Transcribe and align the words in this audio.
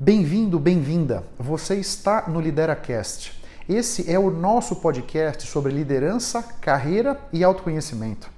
Bem-vindo, 0.00 0.60
bem-vinda. 0.60 1.24
Você 1.36 1.74
está 1.74 2.28
no 2.28 2.40
LideraCast. 2.40 3.32
Esse 3.68 4.08
é 4.08 4.16
o 4.16 4.30
nosso 4.30 4.76
podcast 4.76 5.44
sobre 5.48 5.72
liderança, 5.72 6.40
carreira 6.60 7.20
e 7.32 7.42
autoconhecimento. 7.42 8.30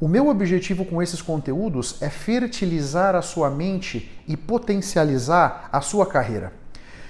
O 0.00 0.08
meu 0.08 0.28
objetivo 0.28 0.86
com 0.86 1.02
esses 1.02 1.20
conteúdos 1.20 2.00
é 2.00 2.08
fertilizar 2.08 3.14
a 3.14 3.20
sua 3.20 3.50
mente 3.50 4.10
e 4.26 4.34
potencializar 4.34 5.68
a 5.70 5.82
sua 5.82 6.06
carreira. 6.06 6.54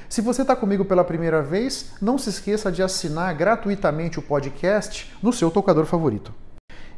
Se 0.09 0.21
você 0.21 0.43
está 0.43 0.57
comigo 0.57 0.85
pela 0.85 1.05
primeira 1.05 1.41
vez, 1.41 1.93
não 2.03 2.19
se 2.19 2.31
esqueça 2.31 2.73
de 2.73 2.83
assinar 2.83 3.33
gratuitamente 3.37 4.19
o 4.19 4.23
podcast 4.23 5.15
no 5.23 5.33
seu 5.33 5.53
tocador 5.53 5.87
favorito. 5.87 6.35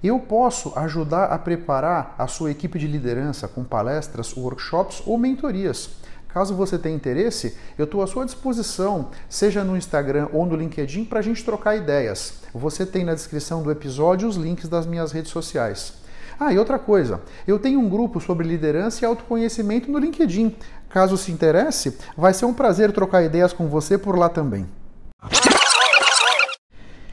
Eu 0.03 0.19
posso 0.19 0.73
ajudar 0.79 1.27
a 1.27 1.39
preparar 1.39 2.15
a 2.17 2.27
sua 2.27 2.51
equipe 2.51 2.79
de 2.79 2.87
liderança 2.87 3.47
com 3.47 3.63
palestras, 3.63 4.35
workshops 4.35 5.03
ou 5.05 5.19
mentorias. 5.19 5.91
Caso 6.33 6.55
você 6.55 6.79
tenha 6.79 6.95
interesse, 6.95 7.57
eu 7.77 7.85
estou 7.85 8.03
à 8.03 8.07
sua 8.07 8.25
disposição, 8.25 9.11
seja 9.29 9.65
no 9.65 9.77
Instagram 9.77 10.29
ou 10.33 10.47
no 10.47 10.55
LinkedIn, 10.55 11.05
para 11.05 11.19
a 11.19 11.23
gente 11.23 11.45
trocar 11.45 11.77
ideias. 11.77 12.35
Você 12.55 12.87
tem 12.87 13.05
na 13.05 13.15
descrição 13.15 13.63
do 13.63 13.71
episódio 13.71 14.29
os 14.29 14.37
links 14.37 14.69
das 14.69 14.87
minhas 14.87 15.11
redes 15.11 15.33
sociais. 15.33 15.95
Ah, 16.39 16.53
e 16.53 16.59
outra 16.59 16.79
coisa, 16.79 17.21
eu 17.47 17.59
tenho 17.59 17.81
um 17.81 17.89
grupo 17.89 18.21
sobre 18.21 18.47
liderança 18.47 19.05
e 19.05 19.07
autoconhecimento 19.07 19.91
no 19.91 19.99
LinkedIn. 19.99 20.55
Caso 20.89 21.17
se 21.17 21.33
interesse, 21.33 21.99
vai 22.17 22.33
ser 22.33 22.47
um 22.47 22.55
prazer 22.55 22.93
trocar 22.93 23.23
ideias 23.23 23.53
com 23.53 23.69
você 23.69 23.99
por 23.99 24.17
lá 24.17 24.29
também. 24.29 24.67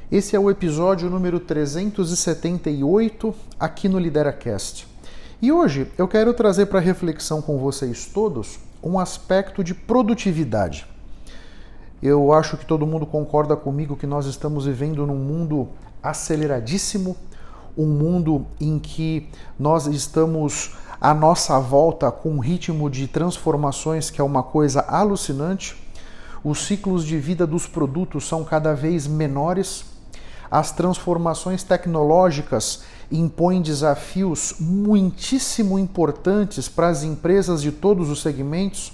Esse 0.09 0.35
é 0.35 0.39
o 0.39 0.49
episódio 0.49 1.09
número 1.09 1.39
378 1.39 3.35
aqui 3.59 3.89
no 3.89 3.99
LideraCast. 3.99 4.87
E 5.41 5.51
hoje 5.51 5.91
eu 5.97 6.07
quero 6.07 6.33
trazer 6.33 6.67
para 6.67 6.79
reflexão 6.79 7.41
com 7.41 7.57
vocês 7.57 8.05
todos 8.05 8.66
um 8.81 8.99
aspecto 8.99 9.63
de 9.63 9.73
produtividade. 9.73 10.85
Eu 12.01 12.31
acho 12.31 12.57
que 12.57 12.65
todo 12.65 12.85
mundo 12.85 13.05
concorda 13.05 13.55
comigo 13.55 13.95
que 13.95 14.05
nós 14.05 14.25
estamos 14.27 14.65
vivendo 14.65 15.05
num 15.05 15.15
mundo 15.15 15.67
aceleradíssimo, 16.01 17.17
um 17.75 17.87
mundo 17.87 18.45
em 18.59 18.77
que 18.77 19.29
nós 19.57 19.87
estamos 19.87 20.75
à 21.01 21.13
nossa 21.13 21.59
volta 21.59 22.11
com 22.11 22.29
um 22.29 22.39
ritmo 22.39 22.89
de 22.89 23.07
transformações 23.07 24.09
que 24.09 24.21
é 24.21 24.23
uma 24.23 24.43
coisa 24.43 24.81
alucinante. 24.81 25.75
Os 26.43 26.65
ciclos 26.65 27.03
de 27.03 27.17
vida 27.17 27.45
dos 27.47 27.67
produtos 27.67 28.27
são 28.27 28.43
cada 28.43 28.75
vez 28.75 29.07
menores. 29.07 29.85
As 30.49 30.71
transformações 30.71 31.63
tecnológicas 31.63 32.83
impõem 33.11 33.61
desafios 33.61 34.55
muitíssimo 34.59 35.79
importantes 35.79 36.67
para 36.67 36.89
as 36.89 37.03
empresas 37.03 37.61
de 37.61 37.71
todos 37.71 38.09
os 38.09 38.21
segmentos. 38.21 38.91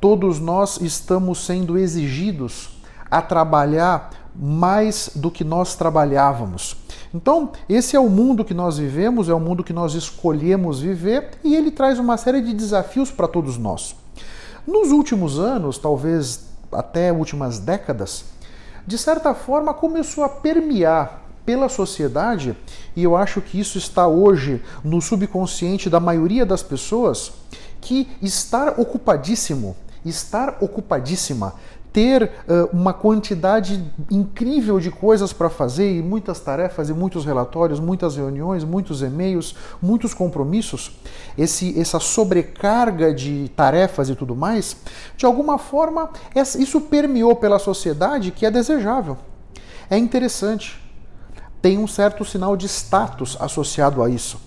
Todos 0.00 0.40
nós 0.40 0.80
estamos 0.80 1.44
sendo 1.44 1.78
exigidos 1.78 2.70
a 3.10 3.22
trabalhar 3.22 4.10
mais 4.34 5.10
do 5.14 5.30
que 5.30 5.44
nós 5.44 5.76
trabalhávamos. 5.76 6.76
Então, 7.14 7.52
esse 7.68 7.94
é 7.94 8.00
o 8.00 8.08
mundo 8.08 8.44
que 8.44 8.52
nós 8.52 8.78
vivemos, 8.78 9.28
é 9.28 9.34
o 9.34 9.38
mundo 9.38 9.62
que 9.62 9.72
nós 9.72 9.94
escolhemos 9.94 10.80
viver 10.80 11.30
e 11.44 11.54
ele 11.54 11.70
traz 11.70 11.98
uma 11.98 12.16
série 12.16 12.42
de 12.42 12.52
desafios 12.52 13.10
para 13.10 13.28
todos 13.28 13.56
nós. 13.56 13.94
Nos 14.66 14.90
últimos 14.90 15.38
anos, 15.38 15.78
talvez 15.78 16.46
até 16.72 17.12
últimas 17.12 17.60
décadas, 17.60 18.24
de 18.86 18.98
certa 18.98 19.32
forma 19.32 19.72
começou 19.72 20.24
a 20.24 20.28
permear 20.28 21.23
pela 21.44 21.68
sociedade, 21.68 22.56
e 22.96 23.04
eu 23.04 23.16
acho 23.16 23.40
que 23.40 23.58
isso 23.58 23.78
está 23.78 24.06
hoje 24.06 24.62
no 24.82 25.00
subconsciente 25.00 25.90
da 25.90 26.00
maioria 26.00 26.46
das 26.46 26.62
pessoas, 26.62 27.32
que 27.80 28.08
estar 28.22 28.80
ocupadíssimo, 28.80 29.76
estar 30.04 30.56
ocupadíssima, 30.60 31.54
ter 31.94 32.24
uh, 32.24 32.76
uma 32.76 32.92
quantidade 32.92 33.80
incrível 34.10 34.80
de 34.80 34.90
coisas 34.90 35.32
para 35.32 35.48
fazer 35.48 35.96
e 35.96 36.02
muitas 36.02 36.40
tarefas 36.40 36.88
e 36.88 36.92
muitos 36.92 37.24
relatórios, 37.24 37.78
muitas 37.78 38.16
reuniões, 38.16 38.64
muitos 38.64 39.00
e-mails, 39.00 39.54
muitos 39.80 40.12
compromissos, 40.12 40.90
esse, 41.38 41.78
essa 41.78 42.00
sobrecarga 42.00 43.14
de 43.14 43.48
tarefas 43.54 44.08
e 44.08 44.16
tudo 44.16 44.34
mais, 44.34 44.76
de 45.16 45.24
alguma 45.24 45.56
forma 45.56 46.10
isso 46.58 46.80
permeou 46.80 47.36
pela 47.36 47.60
sociedade 47.60 48.32
que 48.32 48.44
é 48.44 48.50
desejável. 48.50 49.16
É 49.88 49.96
interessante 49.96 50.83
tem 51.64 51.78
um 51.78 51.86
certo 51.86 52.26
sinal 52.26 52.58
de 52.58 52.66
status 52.68 53.38
associado 53.40 54.02
a 54.02 54.10
isso. 54.10 54.38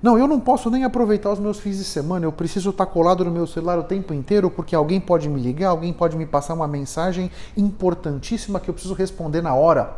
Não, 0.00 0.16
eu 0.16 0.28
não 0.28 0.38
posso 0.38 0.70
nem 0.70 0.84
aproveitar 0.84 1.32
os 1.32 1.40
meus 1.40 1.58
fins 1.58 1.78
de 1.78 1.82
semana, 1.82 2.24
eu 2.24 2.30
preciso 2.30 2.70
estar 2.70 2.86
colado 2.86 3.24
no 3.24 3.32
meu 3.32 3.48
celular 3.48 3.80
o 3.80 3.82
tempo 3.82 4.14
inteiro 4.14 4.48
porque 4.48 4.72
alguém 4.72 5.00
pode 5.00 5.28
me 5.28 5.40
ligar, 5.40 5.70
alguém 5.70 5.92
pode 5.92 6.16
me 6.16 6.24
passar 6.24 6.54
uma 6.54 6.68
mensagem 6.68 7.32
importantíssima 7.56 8.60
que 8.60 8.70
eu 8.70 8.74
preciso 8.74 8.94
responder 8.94 9.42
na 9.42 9.52
hora. 9.56 9.96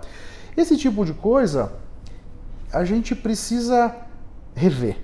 Esse 0.57 0.75
tipo 0.79 1.05
de 1.05 1.13
coisa 1.13 1.71
a 2.73 2.83
gente 2.83 3.15
precisa 3.15 3.95
rever. 4.55 4.97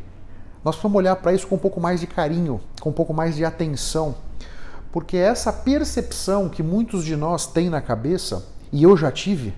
Nós 0.65 0.77
vamos 0.77 0.97
olhar 0.97 1.17
para 1.17 1.35
isso 1.35 1.47
com 1.47 1.57
um 1.57 1.59
pouco 1.59 1.79
mais 1.79 2.01
de 2.01 2.07
carinho, 2.07 2.59
com 2.81 2.89
um 2.89 2.95
pouco 2.95 3.13
mais 3.13 3.37
de 3.37 3.45
atenção, 3.45 4.15
porque 4.91 5.19
essa 5.19 5.53
percepção 5.53 6.49
que 6.49 6.63
muitos 6.63 7.05
de 7.05 7.17
nós 7.17 7.47
têm 7.47 7.69
na 7.69 7.83
cabeça, 7.83 8.47
e 8.73 8.83
eu 8.83 8.97
já 8.97 9.13
tive, 9.13 9.53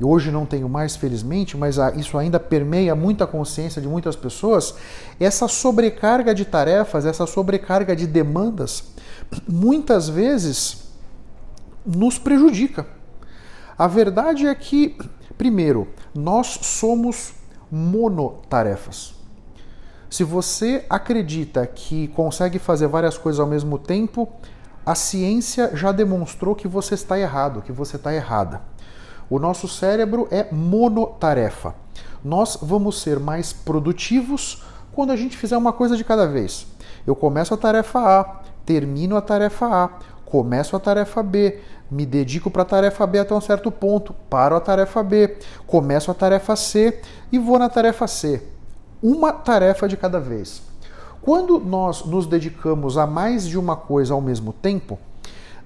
e 0.00 0.04
hoje 0.04 0.30
não 0.30 0.46
tenho 0.46 0.68
mais, 0.68 0.94
felizmente, 0.96 1.56
mas 1.56 1.76
isso 1.96 2.16
ainda 2.16 2.38
permeia 2.38 2.94
muita 2.94 3.26
consciência 3.26 3.82
de 3.82 3.88
muitas 3.88 4.14
pessoas, 4.14 4.74
essa 5.18 5.48
sobrecarga 5.48 6.34
de 6.34 6.44
tarefas, 6.44 7.04
essa 7.04 7.26
sobrecarga 7.26 7.96
de 7.96 8.06
demandas, 8.06 8.84
muitas 9.48 10.08
vezes 10.08 10.88
nos 11.84 12.18
prejudica. 12.18 12.86
A 13.76 13.86
verdade 13.86 14.46
é 14.46 14.54
que, 14.54 14.96
primeiro, 15.36 15.88
nós 16.14 16.46
somos 16.62 17.32
monotarefas. 17.70 19.14
Se 20.10 20.24
você 20.24 20.86
acredita 20.88 21.66
que 21.66 22.08
consegue 22.08 22.58
fazer 22.58 22.86
várias 22.86 23.18
coisas 23.18 23.38
ao 23.38 23.46
mesmo 23.46 23.78
tempo, 23.78 24.28
a 24.86 24.94
ciência 24.94 25.70
já 25.74 25.92
demonstrou 25.92 26.54
que 26.54 26.66
você 26.66 26.94
está 26.94 27.18
errado, 27.18 27.60
que 27.62 27.72
você 27.72 27.96
está 27.96 28.14
errada. 28.14 28.62
O 29.30 29.38
nosso 29.38 29.68
cérebro 29.68 30.26
é 30.30 30.46
monotarefa. 30.50 31.74
Nós 32.24 32.58
vamos 32.62 33.02
ser 33.02 33.20
mais 33.20 33.52
produtivos 33.52 34.64
quando 34.92 35.10
a 35.10 35.16
gente 35.16 35.36
fizer 35.36 35.56
uma 35.56 35.72
coisa 35.72 35.96
de 35.96 36.04
cada 36.04 36.26
vez. 36.26 36.66
Eu 37.06 37.14
começo 37.14 37.52
a 37.52 37.56
tarefa 37.56 37.98
A, 37.98 38.40
termino 38.64 39.16
a 39.16 39.20
tarefa 39.20 39.66
A, 39.66 39.90
começo 40.24 40.74
a 40.74 40.80
tarefa 40.80 41.22
B, 41.22 41.60
me 41.90 42.04
dedico 42.04 42.50
para 42.50 42.62
a 42.62 42.66
tarefa 42.66 43.06
B 43.06 43.18
até 43.18 43.34
um 43.34 43.40
certo 43.40 43.70
ponto, 43.70 44.14
paro 44.28 44.56
a 44.56 44.60
tarefa 44.60 45.02
B, 45.02 45.36
começo 45.66 46.10
a 46.10 46.14
tarefa 46.14 46.56
C 46.56 47.00
e 47.30 47.38
vou 47.38 47.58
na 47.58 47.68
tarefa 47.68 48.06
C. 48.06 48.42
Uma 49.02 49.32
tarefa 49.32 49.86
de 49.86 49.96
cada 49.96 50.18
vez. 50.18 50.62
Quando 51.20 51.60
nós 51.60 52.04
nos 52.04 52.26
dedicamos 52.26 52.96
a 52.96 53.06
mais 53.06 53.46
de 53.46 53.58
uma 53.58 53.76
coisa 53.76 54.14
ao 54.14 54.20
mesmo 54.20 54.52
tempo, 54.52 54.98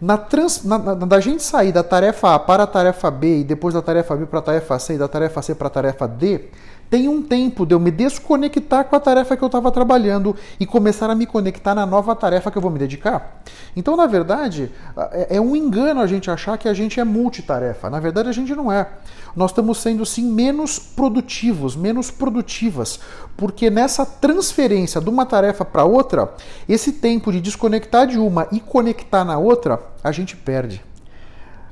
na 0.01 0.19
trans, 0.19 0.65
na, 0.65 0.79
na, 0.79 0.95
da 0.95 1.21
gente 1.21 1.43
sair 1.43 1.73
da 1.73 1.83
tarefa 1.83 2.35
A 2.35 2.39
para 2.39 2.65
a 2.65 2.67
tarefa 2.67 3.11
B 3.11 3.41
e 3.41 3.45
depois 3.45 3.75
da 3.75 3.83
tarefa 3.83 4.17
B 4.17 4.27
para 4.27 4.39
a 4.41 4.43
tarefa 4.43 4.79
C 4.79 4.95
e 4.95 4.99
da 4.99 5.09
tarefa 5.09 5.43
C 5.43 5.55
para 5.55 5.69
a 5.69 5.71
tarefa 5.71 6.09
D, 6.09 6.49
tem 6.93 7.09
um 7.09 7.23
tempo 7.23 7.65
de 7.65 7.75
eu 7.75 7.81
me 7.81 7.91
desconectar 7.91 8.85
com 8.85 8.95
a 8.95 9.01
tarefa 9.01 9.35
que 9.35 9.43
eu 9.43 9.47
estava 9.47 9.73
trabalhando 9.73 10.37
e 10.61 10.67
começar 10.67 11.09
a 11.09 11.15
me 11.15 11.25
conectar 11.25 11.75
na 11.75 11.87
nova 11.87 12.15
tarefa 12.15 12.51
que 12.51 12.59
eu 12.59 12.61
vou 12.61 12.71
me 12.71 12.79
dedicar. 12.79 13.43
Então, 13.75 13.97
na 13.97 14.07
verdade, 14.07 14.71
é, 15.11 15.37
é 15.37 15.41
um 15.41 15.57
engano 15.57 16.03
a 16.03 16.07
gente 16.07 16.31
achar 16.31 16.59
que 16.59 16.69
a 16.69 16.75
gente 16.75 17.01
é 17.01 17.05
multitarefa. 17.05 17.89
Na 17.89 17.99
verdade, 17.99 18.29
a 18.29 18.33
gente 18.33 18.55
não 18.55 18.71
é. 18.71 18.91
Nós 19.35 19.53
estamos 19.53 19.79
sendo 19.79 20.05
sim 20.05 20.31
menos 20.31 20.79
produtivos, 20.79 21.75
menos 21.75 22.11
produtivas, 22.11 23.01
porque 23.39 23.71
nessa 23.71 24.05
transferência 24.05 25.01
de 25.01 25.09
uma 25.09 25.25
tarefa 25.25 25.65
para 25.65 25.85
outra, 25.85 26.35
esse 26.69 26.93
tempo 26.93 27.33
de 27.33 27.41
desconectar 27.41 28.07
de 28.07 28.19
uma 28.19 28.49
e 28.53 28.61
conectar 28.61 29.25
na 29.25 29.39
outra, 29.39 29.81
a 30.05 30.13
gente 30.13 30.37
perde 30.37 30.92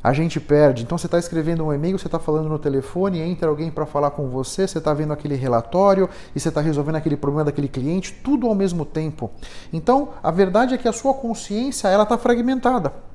a 0.03 0.13
gente 0.13 0.41
perde. 0.41 0.83
Então 0.83 0.97
você 0.97 1.07
está 1.07 1.19
escrevendo 1.19 1.65
um 1.65 1.73
e-mail, 1.73 1.99
você 1.99 2.07
está 2.07 2.19
falando 2.19 2.49
no 2.49 2.59
telefone, 2.59 3.21
entra 3.21 3.49
alguém 3.49 3.71
para 3.71 3.87
falar 3.87 4.11
com 4.11 4.29
você, 4.29 4.67
você 4.67 4.79
está 4.79 4.95
vendo 4.95 5.13
aquele 5.13 5.35
relatório 5.35 6.09
e 6.35 6.41
você 6.41 6.49
está 6.49 6.61
resolvendo 6.61 6.97
aquele 6.97 7.17
problema 7.17 7.45
daquele 7.45 7.69
cliente, 7.69 8.13
tudo 8.13 8.47
ao 8.47 8.55
mesmo 8.55 8.85
tempo. 8.85 9.31
Então 9.73 10.11
a 10.23 10.31
verdade 10.31 10.75
é 10.75 10.79
que 10.79 10.89
a 10.89 10.93
sua 10.93 11.15
consciência 11.15 11.89
ela 11.89 12.05
está 12.05 12.17
fragmentada 12.17 13.10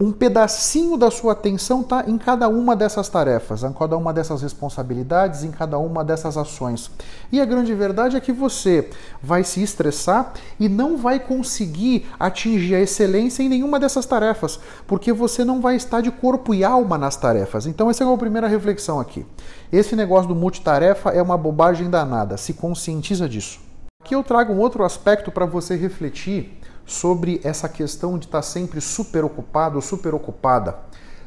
um 0.00 0.12
pedacinho 0.12 0.96
da 0.96 1.10
sua 1.10 1.32
atenção 1.32 1.80
está 1.80 2.04
em 2.06 2.16
cada 2.16 2.48
uma 2.48 2.76
dessas 2.76 3.08
tarefas, 3.08 3.64
em 3.64 3.72
cada 3.72 3.96
uma 3.96 4.12
dessas 4.12 4.42
responsabilidades, 4.42 5.42
em 5.42 5.50
cada 5.50 5.76
uma 5.76 6.04
dessas 6.04 6.36
ações. 6.36 6.88
E 7.32 7.40
a 7.40 7.44
grande 7.44 7.74
verdade 7.74 8.16
é 8.16 8.20
que 8.20 8.32
você 8.32 8.90
vai 9.20 9.42
se 9.42 9.60
estressar 9.60 10.34
e 10.58 10.68
não 10.68 10.96
vai 10.96 11.18
conseguir 11.18 12.06
atingir 12.18 12.76
a 12.76 12.80
excelência 12.80 13.42
em 13.42 13.48
nenhuma 13.48 13.80
dessas 13.80 14.06
tarefas, 14.06 14.60
porque 14.86 15.12
você 15.12 15.44
não 15.44 15.60
vai 15.60 15.74
estar 15.74 16.00
de 16.00 16.12
corpo 16.12 16.54
e 16.54 16.62
alma 16.62 16.96
nas 16.96 17.16
tarefas. 17.16 17.66
Então, 17.66 17.90
essa 17.90 18.04
é 18.04 18.12
a 18.12 18.16
primeira 18.16 18.46
reflexão 18.46 19.00
aqui. 19.00 19.26
Esse 19.72 19.96
negócio 19.96 20.28
do 20.28 20.34
multitarefa 20.36 21.10
é 21.10 21.20
uma 21.20 21.36
bobagem 21.36 21.90
danada, 21.90 22.36
se 22.36 22.54
conscientiza 22.54 23.28
disso. 23.28 23.60
Aqui 24.00 24.14
eu 24.14 24.22
trago 24.22 24.52
um 24.52 24.58
outro 24.58 24.84
aspecto 24.84 25.30
para 25.32 25.44
você 25.44 25.74
refletir 25.74 26.57
sobre 26.88 27.40
essa 27.44 27.68
questão 27.68 28.18
de 28.18 28.26
estar 28.26 28.42
sempre 28.42 28.80
super 28.80 29.24
ocupado 29.24 29.76
ou 29.76 29.82
super 29.82 30.14
ocupada. 30.14 30.76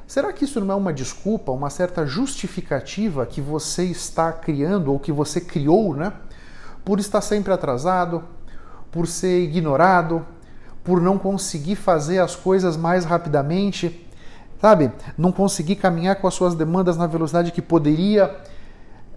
Será 0.08 0.34
que 0.34 0.44
isso 0.44 0.60
não 0.60 0.74
é 0.74 0.76
uma 0.76 0.92
desculpa, 0.92 1.52
uma 1.52 1.70
certa 1.70 2.06
justificativa 2.06 3.26
que 3.26 3.40
você 3.40 3.86
está 3.86 4.34
criando 4.34 4.92
ou 4.92 5.00
que 5.00 5.12
você 5.12 5.40
criou, 5.40 5.96
né? 5.96 6.12
Por 6.84 7.00
estar 7.00 7.22
sempre 7.22 7.54
atrasado, 7.54 8.24
por 8.92 9.08
ser 9.08 9.42
ignorado, 9.44 10.26
por 10.84 11.00
não 11.00 11.18
conseguir 11.18 11.76
fazer 11.76 12.20
as 12.20 12.36
coisas 12.36 12.76
mais 12.76 13.06
rapidamente, 13.06 14.06
sabe? 14.60 14.92
Não 15.18 15.32
conseguir 15.32 15.78
caminhar 15.78 16.18
com 16.18 16.28
as 16.28 16.34
suas 16.34 16.56
demandas 16.56 16.98
na 16.98 17.08
velocidade 17.08 17.52
que 17.52 17.62
poderia. 17.62 18.36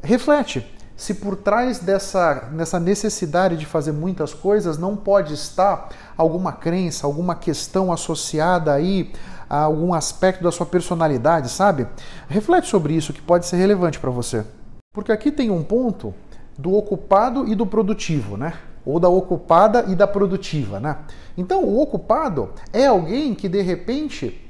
Reflete 0.02 0.64
se 0.96 1.14
por 1.14 1.37
trás 1.37 1.81
dessa, 1.81 2.49
necessidade 2.81 3.56
de 3.56 3.67
fazer 3.67 3.93
muitas 3.93 4.32
coisas 4.32 4.79
não 4.79 4.96
pode 4.96 5.35
estar 5.35 5.88
alguma 6.17 6.52
crença, 6.52 7.06
alguma 7.06 7.35
questão 7.35 7.93
associada 7.93 8.73
aí 8.73 9.12
a 9.50 9.58
algum 9.58 9.93
aspecto 9.93 10.43
da 10.43 10.52
sua 10.52 10.67
personalidade, 10.67 11.50
sabe? 11.50 11.87
Reflete 12.29 12.69
sobre 12.69 12.94
isso 12.94 13.12
que 13.12 13.20
pode 13.20 13.46
ser 13.46 13.56
relevante 13.56 13.99
para 13.99 14.11
você. 14.11 14.44
Porque 14.93 15.12
aqui 15.12 15.32
tem 15.32 15.50
um 15.50 15.62
ponto 15.62 16.14
do 16.56 16.73
ocupado 16.75 17.47
e 17.49 17.55
do 17.55 17.67
produtivo, 17.67 18.37
né? 18.37 18.55
Ou 18.87 19.00
da 19.00 19.08
ocupada 19.08 19.85
e 19.88 19.94
da 19.94 20.06
produtiva, 20.06 20.79
né? 20.79 20.99
Então, 21.37 21.64
o 21.64 21.81
ocupado 21.81 22.50
é 22.73 22.87
alguém 22.87 23.35
que 23.35 23.49
de 23.49 23.61
repente 23.61 24.40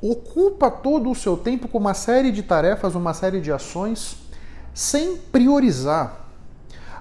ocupa 0.00 0.70
todo 0.70 1.10
o 1.10 1.14
seu 1.14 1.36
tempo 1.36 1.68
com 1.68 1.76
uma 1.76 1.92
série 1.92 2.32
de 2.32 2.42
tarefas, 2.42 2.94
uma 2.94 3.12
série 3.12 3.40
de 3.40 3.52
ações 3.52 4.16
sem 4.74 5.16
priorizar. 5.16 6.26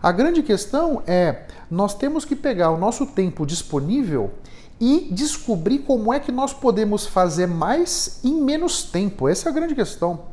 A 0.01 0.11
grande 0.11 0.41
questão 0.41 1.03
é 1.05 1.45
nós 1.69 1.93
temos 1.93 2.25
que 2.25 2.35
pegar 2.35 2.71
o 2.71 2.77
nosso 2.77 3.05
tempo 3.05 3.45
disponível 3.45 4.31
e 4.79 5.09
descobrir 5.11 5.79
como 5.79 6.13
é 6.13 6.19
que 6.19 6.31
nós 6.31 6.53
podemos 6.53 7.05
fazer 7.05 7.47
mais 7.47 8.19
em 8.23 8.41
menos 8.41 8.83
tempo. 8.83 9.27
Essa 9.27 9.49
é 9.49 9.51
a 9.51 9.53
grande 9.53 9.75
questão. 9.75 10.27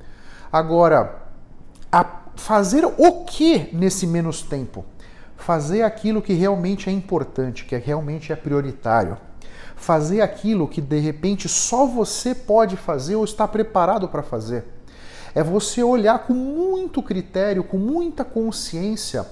Agora, 0.53 1.23
fazer 2.37 2.85
o 2.85 3.25
que 3.25 3.69
nesse 3.73 4.07
menos 4.07 4.43
tempo? 4.43 4.85
Fazer 5.37 5.83
aquilo 5.83 6.23
que 6.23 6.33
realmente 6.33 6.89
é 6.89 6.93
importante, 6.93 7.65
que 7.65 7.77
realmente 7.77 8.33
é 8.33 8.37
prioritário. 8.37 9.19
Fazer 9.75 10.21
aquilo 10.21 10.69
que 10.69 10.81
de 10.81 10.99
repente 11.01 11.49
só 11.49 11.85
você 11.87 12.35
pode 12.35 12.77
fazer 12.77 13.17
ou 13.17 13.25
está 13.25 13.47
preparado 13.49 14.09
para 14.09 14.23
fazer 14.23 14.76
é 15.37 15.43
você 15.43 15.83
olhar 15.83 16.21
com 16.21 16.33
muito 16.33 17.03
critério, 17.03 17.63
com 17.63 17.77
muita 17.77 18.25
consciência, 18.25 19.27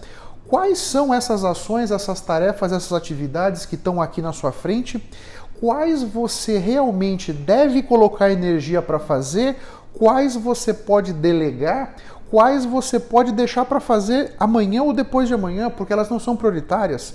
quais 0.47 0.79
são 0.79 1.15
essas 1.15 1.47
ações, 1.47 1.91
essas 1.91 2.21
tarefas, 2.21 2.73
essas 2.73 2.93
atividades 2.93 3.65
que 3.65 3.75
estão 3.75 4.03
aqui 4.03 4.21
na 4.21 4.31
sua 4.31 4.53
frente, 4.53 5.03
quais 5.59 6.03
você 6.03 6.59
realmente 6.59 7.33
deve 7.33 7.83
colocar 7.83 8.31
energia 8.31 8.83
para 8.83 8.99
fazer, 8.99 9.57
quais 9.95 10.37
você 10.37 10.75
pode 10.75 11.15
delegar, 11.15 11.95
quais 12.31 12.67
você 12.67 13.01
pode 13.01 13.33
deixar 13.33 13.65
para 13.65 13.81
fazer 13.81 14.35
amanhã 14.39 14.83
ou 14.83 14.93
depois 14.93 15.27
de 15.27 15.33
amanhã, 15.33 15.71
porque 15.71 15.95
elas 15.95 16.11
não 16.11 16.21
são 16.21 16.37
prioritárias. 16.37 17.15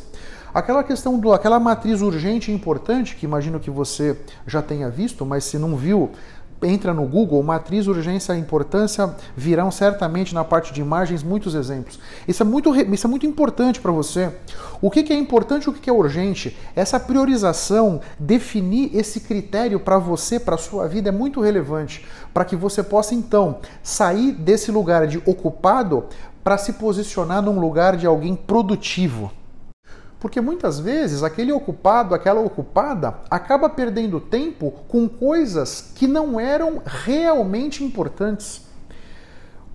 Aquela 0.51 0.83
questão 0.83 1.19
do 1.19 1.31
aquela 1.31 1.59
matriz 1.59 2.01
urgente 2.01 2.49
e 2.49 2.55
importante, 2.55 3.15
que 3.15 3.27
imagino 3.27 3.59
que 3.59 3.69
você 3.69 4.17
já 4.47 4.63
tenha 4.63 4.89
visto, 4.89 5.23
mas 5.27 5.43
se 5.43 5.59
não 5.59 5.75
viu, 5.75 6.09
entra 6.61 6.93
no 6.93 7.05
Google, 7.05 7.41
matriz, 7.41 7.87
urgência 7.87 8.35
importância, 8.35 9.13
virão 9.35 9.71
certamente 9.71 10.33
na 10.33 10.43
parte 10.43 10.73
de 10.73 10.81
imagens 10.81 11.23
muitos 11.23 11.55
exemplos. 11.55 11.99
Isso 12.27 12.43
é 12.43 12.45
muito, 12.45 12.75
isso 12.75 13.07
é 13.07 13.09
muito 13.09 13.25
importante 13.25 13.79
para 13.79 13.91
você. 13.91 14.31
O 14.81 14.89
que, 14.89 15.03
que 15.03 15.13
é 15.13 15.17
importante 15.17 15.65
e 15.65 15.69
o 15.69 15.73
que, 15.73 15.79
que 15.79 15.89
é 15.89 15.93
urgente? 15.93 16.57
Essa 16.75 16.99
priorização, 16.99 18.01
definir 18.17 18.95
esse 18.95 19.21
critério 19.21 19.79
para 19.79 19.97
você, 19.97 20.39
para 20.39 20.55
a 20.55 20.57
sua 20.57 20.87
vida, 20.87 21.09
é 21.09 21.11
muito 21.11 21.41
relevante 21.41 22.05
para 22.33 22.45
que 22.45 22.55
você 22.55 22.83
possa 22.83 23.13
então 23.13 23.57
sair 23.81 24.31
desse 24.31 24.71
lugar 24.71 25.07
de 25.07 25.17
ocupado 25.25 26.05
para 26.43 26.57
se 26.57 26.73
posicionar 26.73 27.41
num 27.41 27.59
lugar 27.59 27.97
de 27.97 28.07
alguém 28.07 28.35
produtivo. 28.35 29.31
Porque 30.19 30.41
muitas 30.41 30.79
vezes 30.79 31.23
aquele 31.23 31.51
ocupado, 31.51 32.13
aquela 32.13 32.41
ocupada, 32.41 33.19
acaba 33.29 33.69
perdendo 33.69 34.19
tempo 34.19 34.71
com 34.87 35.07
coisas 35.07 35.91
que 35.95 36.07
não 36.07 36.39
eram 36.39 36.81
realmente 36.85 37.83
importantes. 37.83 38.68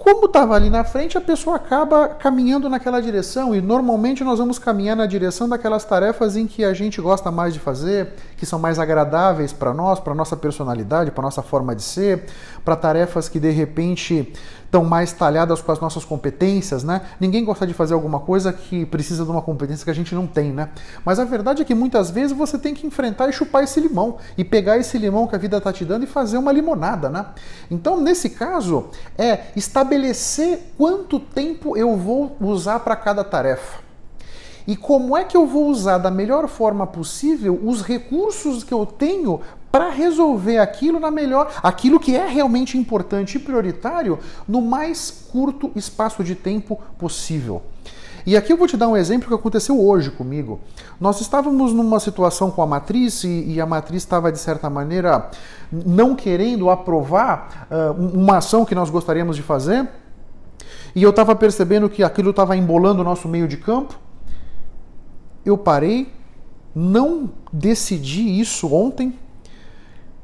Como 0.05 0.27
estava 0.27 0.55
ali 0.55 0.69
na 0.69 0.85
frente, 0.85 1.17
a 1.17 1.21
pessoa 1.21 1.57
acaba 1.57 2.09
caminhando 2.09 2.69
naquela 2.69 3.01
direção 3.01 3.55
e 3.55 3.63
normalmente 3.63 4.23
nós 4.23 4.39
vamos 4.39 4.59
caminhar 4.59 4.95
na 4.95 5.07
direção 5.07 5.49
daquelas 5.49 5.83
tarefas 5.83 6.37
em 6.37 6.47
que 6.47 6.63
a 6.63 6.75
gente 6.75 7.01
gosta 7.01 7.31
mais 7.31 7.55
de 7.55 7.59
fazer, 7.59 8.13
que 8.37 8.45
são 8.45 8.59
mais 8.59 8.79
agradáveis 8.79 9.51
para 9.51 9.73
nós, 9.73 9.99
para 9.99 10.15
nossa 10.15 10.37
personalidade, 10.37 11.11
para 11.11 11.23
nossa 11.23 11.41
forma 11.41 11.75
de 11.75 11.83
ser, 11.83 12.27
para 12.63 12.77
tarefas 12.77 13.31
que 13.31 13.41
de 13.41 13.51
repente 13.51 14.31
estão 14.75 14.85
mais 14.85 15.13
talhadas 15.13 15.63
com 15.63 15.71
as 15.71 15.79
nossas 15.79 16.05
competências, 16.05 16.83
né? 16.83 17.03
Ninguém 17.21 17.45
gosta 17.45 17.65
de 17.65 17.73
fazer 17.73 17.95
alguma 17.95 18.19
coisa 18.19 18.53
que 18.53 18.85
precisa 18.85 19.25
de 19.25 19.31
uma 19.31 19.41
competência 19.41 19.85
que 19.85 19.91
a 19.91 19.95
gente 19.95 20.13
não 20.15 20.27
tem, 20.27 20.53
né? 20.53 20.71
Mas 21.05 21.21
a 21.21 21.25
verdade 21.25 21.63
é 21.63 21.65
que 21.65 21.75
muitas 21.75 22.11
vezes 22.11 22.37
você 22.37 22.59
tem 22.59 22.75
que 22.75 22.85
enfrentar 22.85 23.29
e 23.29 23.33
chupar 23.33 23.63
esse 23.63 23.79
limão 23.79 24.17
e 24.37 24.43
pegar 24.43 24.77
esse 24.77 24.99
limão 24.99 25.29
que 25.29 25.37
a 25.37 25.39
vida 25.39 25.59
está 25.59 25.73
te 25.73 25.85
dando 25.85 26.03
e 26.03 26.07
fazer 26.09 26.39
uma 26.39 26.51
limonada, 26.51 27.09
né? 27.09 27.27
Então, 27.71 28.01
nesse 28.01 28.31
caso, 28.31 28.87
é 29.17 29.45
estabelecer 29.95 30.75
quanto 30.77 31.21
tempo 31.21 31.77
eu 31.77 31.97
vou 31.97 32.37
usar 32.41 32.81
para 32.81 32.97
cada 32.97 33.23
tarefa. 33.23 33.83
E 34.67 34.77
como 34.77 35.17
é 35.17 35.25
que 35.25 35.37
eu 35.37 35.47
vou 35.47 35.69
usar 35.69 35.99
da 35.99 36.11
melhor 36.11 36.49
forma 36.49 36.87
possível 36.87 37.61
os 37.63 37.83
recursos 37.83 38.65
que 38.65 38.73
eu 38.73 38.87
tenho 38.87 39.41
para 39.71 39.91
resolver 39.91 40.59
aquilo 40.59 41.01
na 41.01 41.11
melhor, 41.11 41.53
aquilo 41.63 42.01
que 42.01 42.17
é 42.17 42.27
realmente 42.27 42.79
importante 42.79 43.37
e 43.37 43.41
prioritário 43.41 44.19
no 44.49 44.63
mais 44.63 45.11
curto 45.11 45.71
espaço 45.75 46.25
de 46.25 46.35
tempo 46.35 46.81
possível. 46.97 47.63
E 48.27 48.39
aqui 48.39 48.53
eu 48.53 48.57
vou 48.57 48.67
te 48.67 48.77
dar 48.77 48.89
um 48.89 48.97
exemplo 48.97 49.29
que 49.29 49.35
aconteceu 49.35 49.79
hoje 49.79 50.11
comigo. 50.11 50.61
Nós 50.99 51.21
estávamos 51.21 51.75
numa 51.75 52.01
situação 52.01 52.51
com 52.51 52.63
a 52.63 52.67
matriz 52.67 53.23
e, 53.23 53.53
e 53.53 53.61
a 53.61 53.67
matriz 53.67 54.03
estava, 54.03 54.33
de 54.33 54.39
certa 54.39 54.71
maneira, 54.71 55.31
não 55.71 56.15
querendo 56.15 56.71
aprovar 56.71 57.69
uh, 57.71 57.93
uma 57.93 58.39
ação 58.39 58.65
que 58.65 58.75
nós 58.75 58.89
gostaríamos 58.89 59.37
de 59.37 59.43
fazer. 59.43 59.87
E 60.95 61.03
eu 61.03 61.11
estava 61.11 61.37
percebendo 61.37 61.89
que 61.91 62.03
aquilo 62.03 62.31
estava 62.31 62.57
embolando 62.57 63.03
o 63.03 63.05
nosso 63.05 63.29
meio 63.29 63.47
de 63.47 63.59
campo. 63.59 63.99
Eu 65.45 65.59
parei, 65.59 66.11
não 66.75 67.31
decidi 67.53 68.41
isso 68.41 68.73
ontem, 68.73 69.19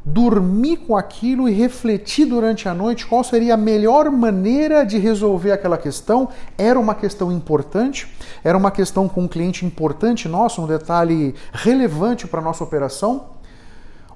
dormir 0.04 0.78
com 0.78 0.96
aquilo 0.96 1.48
e 1.48 1.52
refletir 1.52 2.26
durante 2.26 2.68
a 2.68 2.74
noite 2.74 3.06
qual 3.06 3.22
seria 3.22 3.54
a 3.54 3.56
melhor 3.56 4.10
maneira 4.10 4.84
de 4.84 4.98
resolver 4.98 5.52
aquela 5.52 5.76
questão. 5.76 6.28
Era 6.56 6.78
uma 6.78 6.94
questão 6.94 7.30
importante, 7.30 8.08
era 8.42 8.56
uma 8.56 8.70
questão 8.70 9.08
com 9.08 9.22
um 9.22 9.28
cliente 9.28 9.64
importante 9.64 10.28
nosso, 10.28 10.62
um 10.62 10.66
detalhe 10.66 11.34
relevante 11.52 12.26
para 12.26 12.40
a 12.40 12.44
nossa 12.44 12.64
operação. 12.64 13.26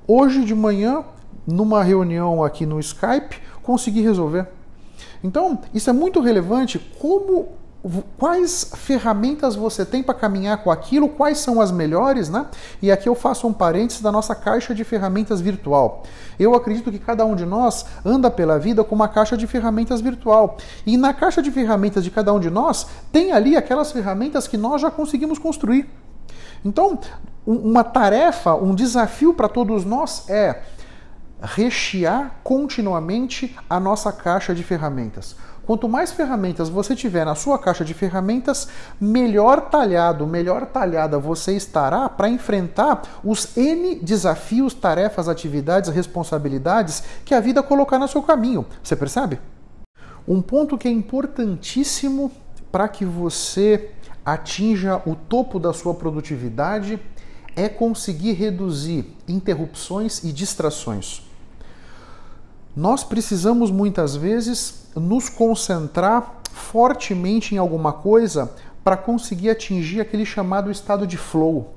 Hoje 0.07 0.45
de 0.45 0.55
manhã, 0.55 1.05
numa 1.47 1.83
reunião 1.83 2.43
aqui 2.43 2.65
no 2.65 2.81
Skype, 2.81 3.41
consegui 3.63 4.01
resolver. 4.01 4.47
Então, 5.23 5.59
isso 5.73 5.89
é 5.89 5.93
muito 5.93 6.21
relevante 6.21 6.79
como 6.99 7.49
quais 8.19 8.71
ferramentas 8.75 9.55
você 9.55 9.85
tem 9.85 10.03
para 10.03 10.15
caminhar 10.15 10.63
com 10.63 10.71
aquilo, 10.71 11.09
quais 11.09 11.39
são 11.39 11.61
as 11.61 11.71
melhores, 11.71 12.31
né? 12.31 12.47
E 12.81 12.91
aqui 12.91 13.09
eu 13.09 13.15
faço 13.15 13.47
um 13.47 13.53
parênteses 13.53 14.01
da 14.01 14.11
nossa 14.11 14.35
caixa 14.35 14.75
de 14.75 14.83
ferramentas 14.85 15.41
virtual. 15.41 16.03
Eu 16.39 16.55
acredito 16.55 16.91
que 16.91 16.99
cada 16.99 17.27
um 17.27 17.37
de 17.37 17.45
nós 17.45 17.85
anda 18.05 18.31
pela 18.31 18.59
vida 18.59 18.83
com 18.83 18.95
uma 18.95 19.09
caixa 19.09 19.37
de 19.37 19.47
ferramentas 19.47 20.01
virtual. 20.01 20.57
E 20.87 20.97
na 20.97 21.13
caixa 21.13 21.43
de 21.43 21.51
ferramentas 21.51 22.03
de 22.03 22.11
cada 22.11 22.33
um 22.33 22.41
de 22.41 22.49
nós 22.49 22.87
tem 23.13 23.33
ali 23.33 23.55
aquelas 23.55 23.93
ferramentas 23.93 24.49
que 24.49 24.57
nós 24.57 24.81
já 24.81 24.91
conseguimos 24.91 25.39
construir. 25.39 25.87
Então, 26.65 26.99
uma 27.47 27.85
tarefa, 27.85 28.55
um 28.55 28.75
desafio 28.75 29.35
para 29.35 29.49
todos 29.49 29.85
nós 29.85 30.29
é 30.31 30.63
rechear 31.43 32.37
continuamente 32.43 33.55
a 33.69 33.79
nossa 33.79 34.11
caixa 34.11 34.55
de 34.55 34.63
ferramentas. 34.63 35.37
Quanto 35.67 35.89
mais 35.89 36.13
ferramentas 36.13 36.69
você 36.69 36.95
tiver 36.95 37.25
na 37.25 37.35
sua 37.35 37.59
caixa 37.59 37.85
de 37.85 37.95
ferramentas, 37.95 38.69
melhor 39.01 39.71
talhado, 39.71 40.27
melhor 40.27 40.67
talhada 40.67 41.19
você 41.19 41.57
estará 41.57 42.09
para 42.09 42.29
enfrentar 42.29 43.03
os 43.25 43.57
N 43.57 43.95
desafios, 43.97 44.75
tarefas, 44.75 45.27
atividades, 45.27 45.89
responsabilidades 45.89 47.03
que 47.25 47.35
a 47.35 47.41
vida 47.41 47.63
colocar 47.63 47.99
no 47.99 48.07
seu 48.07 48.23
caminho. 48.23 48.67
Você 48.83 48.95
percebe? 48.95 49.41
Um 50.29 50.43
ponto 50.43 50.77
que 50.77 50.87
é 50.87 50.91
importantíssimo 50.91 52.31
para 52.71 52.87
que 52.87 53.05
você 53.05 53.91
atinja 54.25 55.01
o 55.07 55.15
topo 55.15 55.59
da 55.59 55.73
sua 55.73 55.95
produtividade 55.95 57.01
é 57.57 57.69
conseguir 57.69 58.33
reduzir 58.33 59.15
interrupções 59.29 60.25
e 60.25 60.33
distrações. 60.33 61.23
Nós 62.77 63.05
precisamos 63.05 63.71
muitas 63.71 64.17
vezes 64.17 64.87
nos 64.97 65.29
concentrar 65.29 66.41
fortemente 66.53 67.55
em 67.55 67.59
alguma 67.59 67.93
coisa 67.93 68.51
para 68.83 68.97
conseguir 68.97 69.51
atingir 69.51 70.01
aquele 70.01 70.27
chamado 70.27 70.71
estado 70.71 71.07
de 71.07 71.17
flow. 71.17 71.73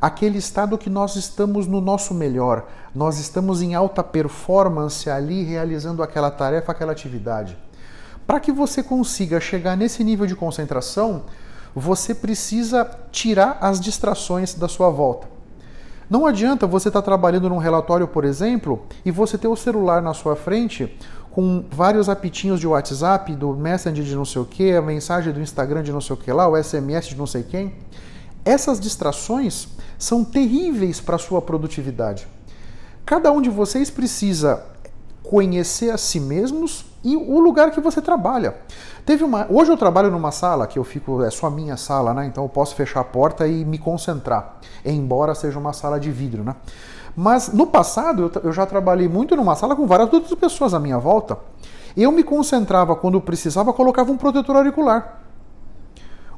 aquele 0.00 0.36
estado 0.36 0.76
que 0.76 0.90
nós 0.90 1.16
estamos 1.16 1.66
no 1.66 1.80
nosso 1.80 2.12
melhor, 2.12 2.66
nós 2.94 3.18
estamos 3.18 3.62
em 3.62 3.74
alta 3.74 4.02
performance 4.04 5.08
ali 5.08 5.42
realizando 5.44 6.02
aquela 6.02 6.30
tarefa, 6.30 6.72
aquela 6.72 6.92
atividade. 6.92 7.56
Para 8.26 8.38
que 8.38 8.52
você 8.52 8.82
consiga 8.82 9.40
chegar 9.40 9.76
nesse 9.76 10.04
nível 10.04 10.26
de 10.26 10.36
concentração, 10.36 11.22
você 11.74 12.14
precisa 12.14 12.84
tirar 13.10 13.56
as 13.62 13.80
distrações 13.80 14.52
da 14.52 14.68
sua 14.68 14.90
volta. 14.90 15.33
Não 16.08 16.26
adianta 16.26 16.66
você 16.66 16.88
estar 16.88 17.00
tá 17.00 17.04
trabalhando 17.04 17.48
num 17.48 17.58
relatório, 17.58 18.06
por 18.06 18.24
exemplo, 18.24 18.82
e 19.04 19.10
você 19.10 19.38
ter 19.38 19.48
o 19.48 19.56
celular 19.56 20.02
na 20.02 20.14
sua 20.14 20.36
frente 20.36 20.96
com 21.30 21.64
vários 21.70 22.08
apitinhos 22.08 22.60
de 22.60 22.66
WhatsApp, 22.66 23.34
do 23.34 23.54
Messenger 23.54 24.04
de 24.04 24.14
não 24.14 24.24
sei 24.24 24.42
o 24.42 24.44
que, 24.44 24.72
a 24.72 24.82
mensagem 24.82 25.32
do 25.32 25.40
Instagram 25.40 25.82
de 25.82 25.92
não 25.92 26.00
sei 26.00 26.14
o 26.14 26.16
que 26.16 26.32
lá, 26.32 26.46
o 26.46 26.62
SMS 26.62 27.08
de 27.08 27.16
não 27.16 27.26
sei 27.26 27.42
quem. 27.42 27.74
Essas 28.44 28.78
distrações 28.78 29.68
são 29.98 30.22
terríveis 30.22 31.00
para 31.00 31.16
a 31.16 31.18
sua 31.18 31.42
produtividade. 31.42 32.28
Cada 33.04 33.32
um 33.32 33.42
de 33.42 33.50
vocês 33.50 33.90
precisa 33.90 34.62
conhecer 35.22 35.90
a 35.90 35.98
si 35.98 36.20
mesmos 36.20 36.84
e 37.04 37.16
o 37.16 37.38
lugar 37.38 37.70
que 37.70 37.80
você 37.80 38.00
trabalha. 38.00 38.56
Teve 39.04 39.22
uma, 39.22 39.46
hoje 39.50 39.70
eu 39.70 39.76
trabalho 39.76 40.10
numa 40.10 40.32
sala 40.32 40.66
que 40.66 40.78
eu 40.78 40.84
fico 40.84 41.22
é 41.22 41.30
só 41.30 41.50
minha 41.50 41.76
sala, 41.76 42.14
né? 42.14 42.26
Então 42.26 42.42
eu 42.42 42.48
posso 42.48 42.74
fechar 42.74 43.00
a 43.00 43.04
porta 43.04 43.46
e 43.46 43.64
me 43.64 43.76
concentrar, 43.76 44.56
embora 44.84 45.34
seja 45.34 45.58
uma 45.58 45.72
sala 45.72 46.00
de 46.00 46.10
vidro, 46.10 46.42
né? 46.42 46.56
Mas 47.14 47.52
no 47.52 47.66
passado 47.66 48.32
eu, 48.34 48.42
eu 48.44 48.52
já 48.52 48.64
trabalhei 48.66 49.08
muito 49.08 49.36
numa 49.36 49.54
sala 49.54 49.76
com 49.76 49.86
várias 49.86 50.12
outras 50.12 50.34
pessoas 50.34 50.72
à 50.72 50.80
minha 50.80 50.98
volta. 50.98 51.38
Eu 51.96 52.10
me 52.10 52.24
concentrava 52.24 52.96
quando 52.96 53.20
precisava, 53.20 53.72
colocava 53.72 54.10
um 54.10 54.16
protetor 54.16 54.56
auricular. 54.56 55.23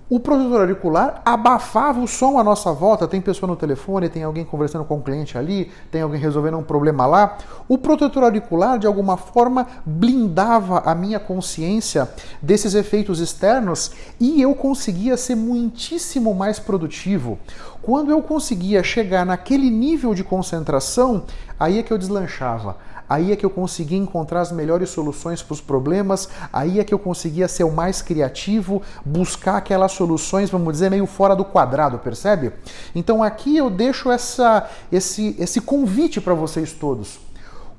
O 0.09 0.21
protetor 0.21 0.61
auricular 0.61 1.21
abafava 1.25 1.99
o 1.99 2.07
som 2.07 2.39
à 2.39 2.45
nossa 2.45 2.73
volta. 2.73 3.09
Tem 3.09 3.21
pessoa 3.21 3.51
no 3.51 3.57
telefone, 3.57 4.09
tem 4.09 4.23
alguém 4.23 4.45
conversando 4.45 4.85
com 4.85 4.95
o 4.95 4.99
um 4.99 5.03
cliente 5.03 5.37
ali, 5.37 5.69
tem 5.91 6.01
alguém 6.01 6.21
resolvendo 6.21 6.57
um 6.57 6.63
problema 6.63 7.05
lá. 7.07 7.37
O 7.69 7.77
protetor 7.77 8.23
auricular, 8.23 8.79
de 8.79 8.87
alguma 8.87 9.17
forma, 9.17 9.67
blindava 9.85 10.79
a 10.87 10.95
minha 10.95 11.19
consciência 11.19 12.09
desses 12.41 12.75
efeitos 12.75 13.19
externos 13.19 13.91
e 14.21 14.41
eu 14.41 14.55
conseguia 14.55 15.17
ser 15.17 15.35
muitíssimo 15.35 16.33
mais 16.33 16.61
produtivo. 16.61 17.37
Quando 17.83 18.13
eu 18.13 18.23
conseguia 18.23 18.85
chegar 18.85 19.27
naquele 19.27 19.69
nível 19.69 20.15
de 20.15 20.23
concentração, 20.23 21.25
aí 21.59 21.81
é 21.81 21.83
que 21.83 21.93
eu 21.93 21.99
deslanchava 21.99 22.77
aí 23.09 23.33
é 23.33 23.37
que 23.37 23.45
eu 23.45 23.51
conseguia 23.51 23.99
encontrar 23.99 24.41
as 24.41 24.53
melhores 24.53 24.91
soluções 24.91 25.43
para 25.43 25.55
os 25.55 25.61
problemas, 25.61 26.29
aí 26.53 26.81
é 26.81 26.85
que 26.85 26.95
eu 26.95 26.99
conseguia 26.99 27.49
ser 27.49 27.65
o 27.65 27.71
mais 27.71 28.03
criativo, 28.03 28.83
buscar 29.05 29.57
aquelas 29.57 29.93
soluções, 29.93 30.51
vamos 30.51 30.73
dizer, 30.73 30.91
meio 30.91 31.07
fora 31.07 31.35
do 31.35 31.45
quadrado, 31.45 31.99
percebe? 31.99 32.53
Então 32.95 33.23
aqui 33.23 33.57
eu 33.57 33.71
deixo 33.71 34.11
essa, 34.11 34.69
esse, 34.91 35.37
esse 35.39 35.61
convite 35.61 36.21
para 36.21 36.35
vocês 36.35 36.73
todos. 36.73 37.19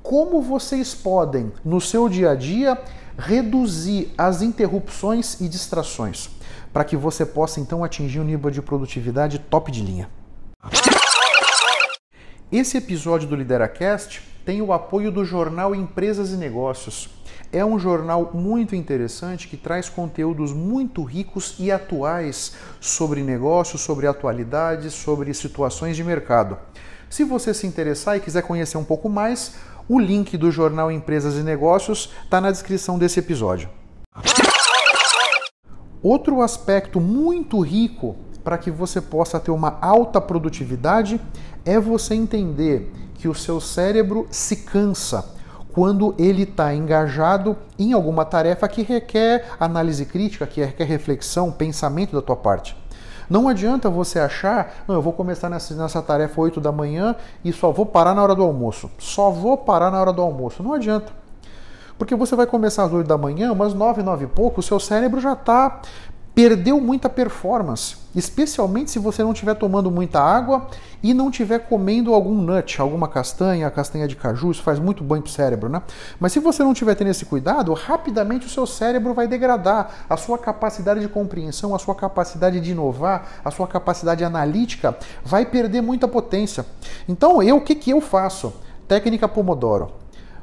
Como 0.01 0.41
vocês 0.41 0.95
podem, 0.95 1.51
no 1.65 1.81
seu 1.81 2.07
dia 2.07 2.31
a 2.31 2.35
dia, 2.35 2.81
reduzir 3.17 4.13
as 4.17 4.41
interrupções 4.41 5.41
e 5.41 5.49
distrações, 5.49 6.29
para 6.71 6.83
que 6.83 6.95
você 6.95 7.25
possa 7.25 7.59
então 7.59 7.83
atingir 7.83 8.19
um 8.19 8.23
nível 8.23 8.51
de 8.51 8.61
produtividade 8.61 9.39
top 9.39 9.71
de 9.71 9.81
linha. 9.81 10.09
Esse 12.51 12.77
episódio 12.77 13.27
do 13.27 13.35
LideraCast 13.35 14.21
tem 14.47 14.61
o 14.61 14.71
apoio 14.71 15.11
do 15.11 15.25
jornal 15.25 15.75
Empresas 15.75 16.31
e 16.31 16.37
Negócios. 16.37 17.09
É 17.51 17.65
um 17.65 17.77
jornal 17.77 18.31
muito 18.33 18.77
interessante 18.77 19.45
que 19.45 19.57
traz 19.57 19.89
conteúdos 19.89 20.53
muito 20.53 21.03
ricos 21.03 21.57
e 21.59 21.69
atuais 21.69 22.53
sobre 22.79 23.21
negócios, 23.21 23.81
sobre 23.81 24.07
atualidades, 24.07 24.93
sobre 24.93 25.33
situações 25.33 25.97
de 25.97 26.03
mercado. 26.05 26.57
Se 27.09 27.25
você 27.25 27.53
se 27.53 27.67
interessar 27.67 28.15
e 28.15 28.21
quiser 28.21 28.41
conhecer 28.41 28.77
um 28.77 28.85
pouco 28.85 29.09
mais, 29.09 29.55
o 29.85 29.99
link 29.99 30.37
do 30.37 30.49
jornal 30.49 30.89
Empresas 30.89 31.35
e 31.35 31.43
Negócios 31.43 32.13
está 32.23 32.39
na 32.39 32.49
descrição 32.49 32.97
desse 32.97 33.19
episódio. 33.19 33.67
Outro 36.01 36.41
aspecto 36.41 37.01
muito 37.01 37.59
rico 37.59 38.15
para 38.45 38.57
que 38.57 38.71
você 38.71 39.01
possa 39.01 39.41
ter 39.41 39.51
uma 39.51 39.77
alta 39.81 40.21
produtividade 40.21 41.19
é 41.65 41.77
você 41.77 42.15
entender 42.15 42.93
que 43.17 43.27
o 43.27 43.35
seu 43.35 43.59
cérebro 43.59 44.27
se 44.29 44.57
cansa 44.57 45.37
quando 45.73 46.15
ele 46.17 46.43
está 46.43 46.73
engajado 46.73 47.55
em 47.77 47.93
alguma 47.93 48.25
tarefa 48.25 48.67
que 48.67 48.81
requer 48.81 49.45
análise 49.59 50.05
crítica, 50.05 50.47
que 50.47 50.63
requer 50.63 50.85
reflexão, 50.85 51.51
pensamento 51.51 52.15
da 52.15 52.21
tua 52.21 52.35
parte. 52.35 52.75
Não 53.29 53.47
adianta 53.47 53.89
você 53.89 54.19
achar, 54.19 54.83
não, 54.87 54.95
eu 54.95 55.01
vou 55.01 55.11
começar 55.13 55.49
nessa, 55.49 55.75
nessa 55.75 56.01
tarefa 56.01 56.39
8 56.39 56.61
da 56.61 56.71
manhã 56.71 57.15
e 57.43 57.51
só 57.51 57.71
vou 57.71 57.85
parar 57.85 58.15
na 58.15 58.23
hora 58.23 58.33
do 58.33 58.43
almoço. 58.43 58.89
Só 58.97 59.29
vou 59.29 59.57
parar 59.57 59.91
na 59.91 59.99
hora 59.99 60.13
do 60.13 60.21
almoço. 60.21 60.63
Não 60.63 60.73
adianta. 60.73 61.11
Porque 61.97 62.15
você 62.15 62.35
vai 62.35 62.47
começar 62.47 62.85
às 62.85 62.93
8 62.93 63.07
da 63.07 63.17
manhã, 63.17 63.51
umas 63.51 63.73
9, 63.73 64.01
9 64.01 64.25
e 64.25 64.27
pouco, 64.27 64.61
o 64.61 64.63
seu 64.63 64.79
cérebro 64.79 65.19
já 65.19 65.33
está 65.33 65.81
perdeu 66.37 66.79
muita 66.79 67.09
performance, 67.09 67.95
especialmente 68.15 68.91
se 68.91 68.99
você 68.99 69.23
não 69.23 69.31
estiver 69.31 69.55
tomando 69.55 69.89
muita 69.89 70.21
água 70.21 70.67
e 71.01 71.11
não 71.11 71.31
estiver 71.31 71.57
comendo 71.57 72.13
algum 72.13 72.35
nut, 72.35 72.79
alguma 72.79 73.07
castanha, 73.07 73.67
castanha 73.71 74.07
de 74.07 74.15
caju, 74.15 74.51
isso 74.51 74.61
faz 74.61 74.77
muito 74.77 75.03
bem 75.03 75.19
para 75.19 75.29
o 75.29 75.31
cérebro, 75.31 75.67
né? 75.67 75.81
Mas 76.19 76.33
se 76.33 76.39
você 76.39 76.61
não 76.61 76.73
estiver 76.73 76.93
tendo 76.93 77.09
esse 77.09 77.25
cuidado, 77.25 77.73
rapidamente 77.73 78.45
o 78.45 78.49
seu 78.51 78.67
cérebro 78.67 79.15
vai 79.15 79.27
degradar, 79.27 80.05
a 80.07 80.15
sua 80.15 80.37
capacidade 80.37 80.99
de 80.99 81.07
compreensão, 81.07 81.73
a 81.73 81.79
sua 81.79 81.95
capacidade 81.95 82.59
de 82.59 82.69
inovar, 82.69 83.41
a 83.43 83.49
sua 83.49 83.67
capacidade 83.67 84.23
analítica 84.23 84.95
vai 85.25 85.43
perder 85.43 85.81
muita 85.81 86.07
potência. 86.07 86.63
Então, 87.09 87.41
eu 87.41 87.57
o 87.57 87.61
que, 87.61 87.73
que 87.73 87.89
eu 87.89 87.99
faço? 87.99 88.53
Técnica 88.87 89.27
Pomodoro. 89.27 89.91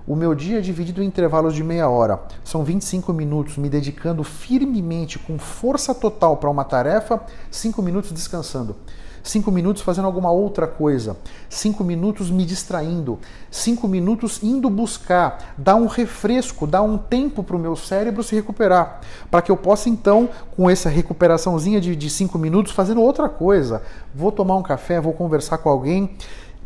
O 0.07 0.15
meu 0.15 0.35
dia 0.35 0.59
é 0.59 0.61
dividido 0.61 1.03
em 1.03 1.07
intervalos 1.07 1.55
de 1.55 1.65
meia 1.65 1.89
hora. 1.89 2.21
São 2.45 2.63
25 2.63 3.11
minutos 3.11 3.57
me 3.57 3.71
dedicando 3.71 4.23
firmemente, 4.23 5.19
com 5.19 5.39
força 5.39 5.95
total 5.95 6.37
para 6.37 6.51
uma 6.51 6.63
tarefa, 6.63 7.23
5 7.51 7.81
minutos 7.81 8.13
descansando. 8.13 8.77
5 9.23 9.51
minutos 9.51 9.81
fazendo 9.81 10.05
alguma 10.05 10.31
outra 10.31 10.67
coisa, 10.67 11.17
5 11.49 11.83
minutos 11.83 12.31
me 12.31 12.45
distraindo, 12.45 13.19
5 13.51 13.89
minutos 13.89 14.43
indo 14.43 14.69
buscar, 14.69 15.55
dar 15.57 15.77
um 15.77 15.87
refresco, 15.87 16.67
dar 16.67 16.83
um 16.83 16.99
tempo 16.99 17.43
para 17.43 17.57
o 17.57 17.59
meu 17.59 17.75
cérebro 17.75 18.23
se 18.23 18.35
recuperar, 18.35 19.01
para 19.31 19.41
que 19.41 19.51
eu 19.51 19.57
possa 19.57 19.89
então, 19.89 20.29
com 20.55 20.69
essa 20.69 20.91
recuperaçãozinha 20.91 21.81
de 21.81 22.11
5 22.11 22.39
minutos, 22.39 22.73
fazendo 22.73 23.01
outra 23.01 23.27
coisa. 23.27 23.83
Vou 24.15 24.31
tomar 24.31 24.57
um 24.57 24.63
café, 24.63 25.01
vou 25.01 25.15
conversar 25.15 25.57
com 25.57 25.71
alguém, 25.71 26.15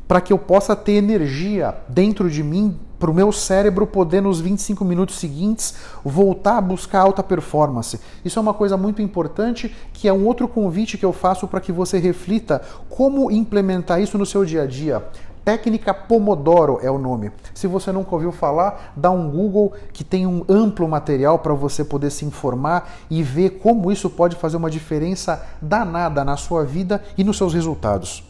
para 0.08 0.22
que 0.22 0.32
eu 0.32 0.38
possa 0.38 0.74
ter 0.74 0.92
energia 0.92 1.74
dentro 1.86 2.30
de 2.30 2.42
mim 2.42 2.74
para 2.98 3.10
o 3.10 3.14
meu 3.14 3.30
cérebro 3.30 3.86
poder, 3.86 4.20
nos 4.20 4.40
25 4.40 4.84
minutos 4.84 5.18
seguintes, 5.18 5.74
voltar 6.04 6.56
a 6.56 6.60
buscar 6.60 7.02
alta 7.02 7.22
performance. 7.22 8.00
Isso 8.24 8.38
é 8.38 8.42
uma 8.42 8.54
coisa 8.54 8.76
muito 8.76 9.00
importante, 9.00 9.72
que 9.92 10.08
é 10.08 10.12
um 10.12 10.26
outro 10.26 10.48
convite 10.48 10.98
que 10.98 11.04
eu 11.04 11.12
faço 11.12 11.46
para 11.46 11.60
que 11.60 11.70
você 11.70 11.98
reflita 11.98 12.60
como 12.88 13.30
implementar 13.30 14.00
isso 14.00 14.18
no 14.18 14.26
seu 14.26 14.44
dia 14.44 14.62
a 14.62 14.66
dia. 14.66 15.04
Técnica 15.44 15.94
Pomodoro 15.94 16.78
é 16.82 16.90
o 16.90 16.98
nome. 16.98 17.30
Se 17.54 17.66
você 17.66 17.90
nunca 17.92 18.14
ouviu 18.14 18.32
falar, 18.32 18.92
dá 18.96 19.10
um 19.10 19.30
Google 19.30 19.72
que 19.92 20.04
tem 20.04 20.26
um 20.26 20.44
amplo 20.48 20.86
material 20.88 21.38
para 21.38 21.54
você 21.54 21.84
poder 21.84 22.10
se 22.10 22.24
informar 22.24 22.92
e 23.08 23.22
ver 23.22 23.60
como 23.60 23.90
isso 23.90 24.10
pode 24.10 24.36
fazer 24.36 24.56
uma 24.56 24.68
diferença 24.68 25.46
danada 25.62 26.24
na 26.24 26.36
sua 26.36 26.64
vida 26.64 27.02
e 27.16 27.24
nos 27.24 27.38
seus 27.38 27.54
resultados. 27.54 28.27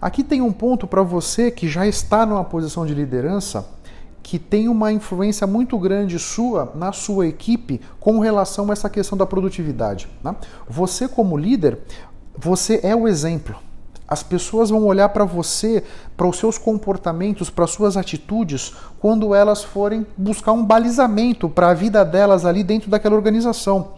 Aqui 0.00 0.22
tem 0.22 0.42
um 0.42 0.52
ponto 0.52 0.86
para 0.86 1.02
você 1.02 1.50
que 1.50 1.68
já 1.68 1.86
está 1.86 2.26
numa 2.26 2.44
posição 2.44 2.84
de 2.84 2.94
liderança 2.94 3.76
que 4.26 4.40
tem 4.40 4.68
uma 4.68 4.90
influência 4.90 5.46
muito 5.46 5.78
grande 5.78 6.18
sua 6.18 6.72
na 6.74 6.90
sua 6.90 7.28
equipe 7.28 7.80
com 8.00 8.18
relação 8.18 8.68
a 8.68 8.72
essa 8.72 8.90
questão 8.90 9.16
da 9.16 9.24
produtividade. 9.24 10.08
Né? 10.20 10.34
Você, 10.68 11.06
como 11.06 11.36
líder, 11.36 11.78
você 12.36 12.80
é 12.82 12.94
o 12.94 13.06
exemplo. 13.06 13.54
As 14.08 14.24
pessoas 14.24 14.70
vão 14.70 14.84
olhar 14.84 15.10
para 15.10 15.24
você, 15.24 15.84
para 16.16 16.26
os 16.26 16.38
seus 16.38 16.58
comportamentos, 16.58 17.50
para 17.50 17.64
as 17.64 17.70
suas 17.70 17.96
atitudes, 17.96 18.74
quando 18.98 19.32
elas 19.32 19.62
forem 19.62 20.04
buscar 20.16 20.50
um 20.50 20.64
balizamento 20.64 21.48
para 21.48 21.68
a 21.68 21.74
vida 21.74 22.04
delas 22.04 22.44
ali 22.44 22.64
dentro 22.64 22.90
daquela 22.90 23.14
organização. 23.14 23.92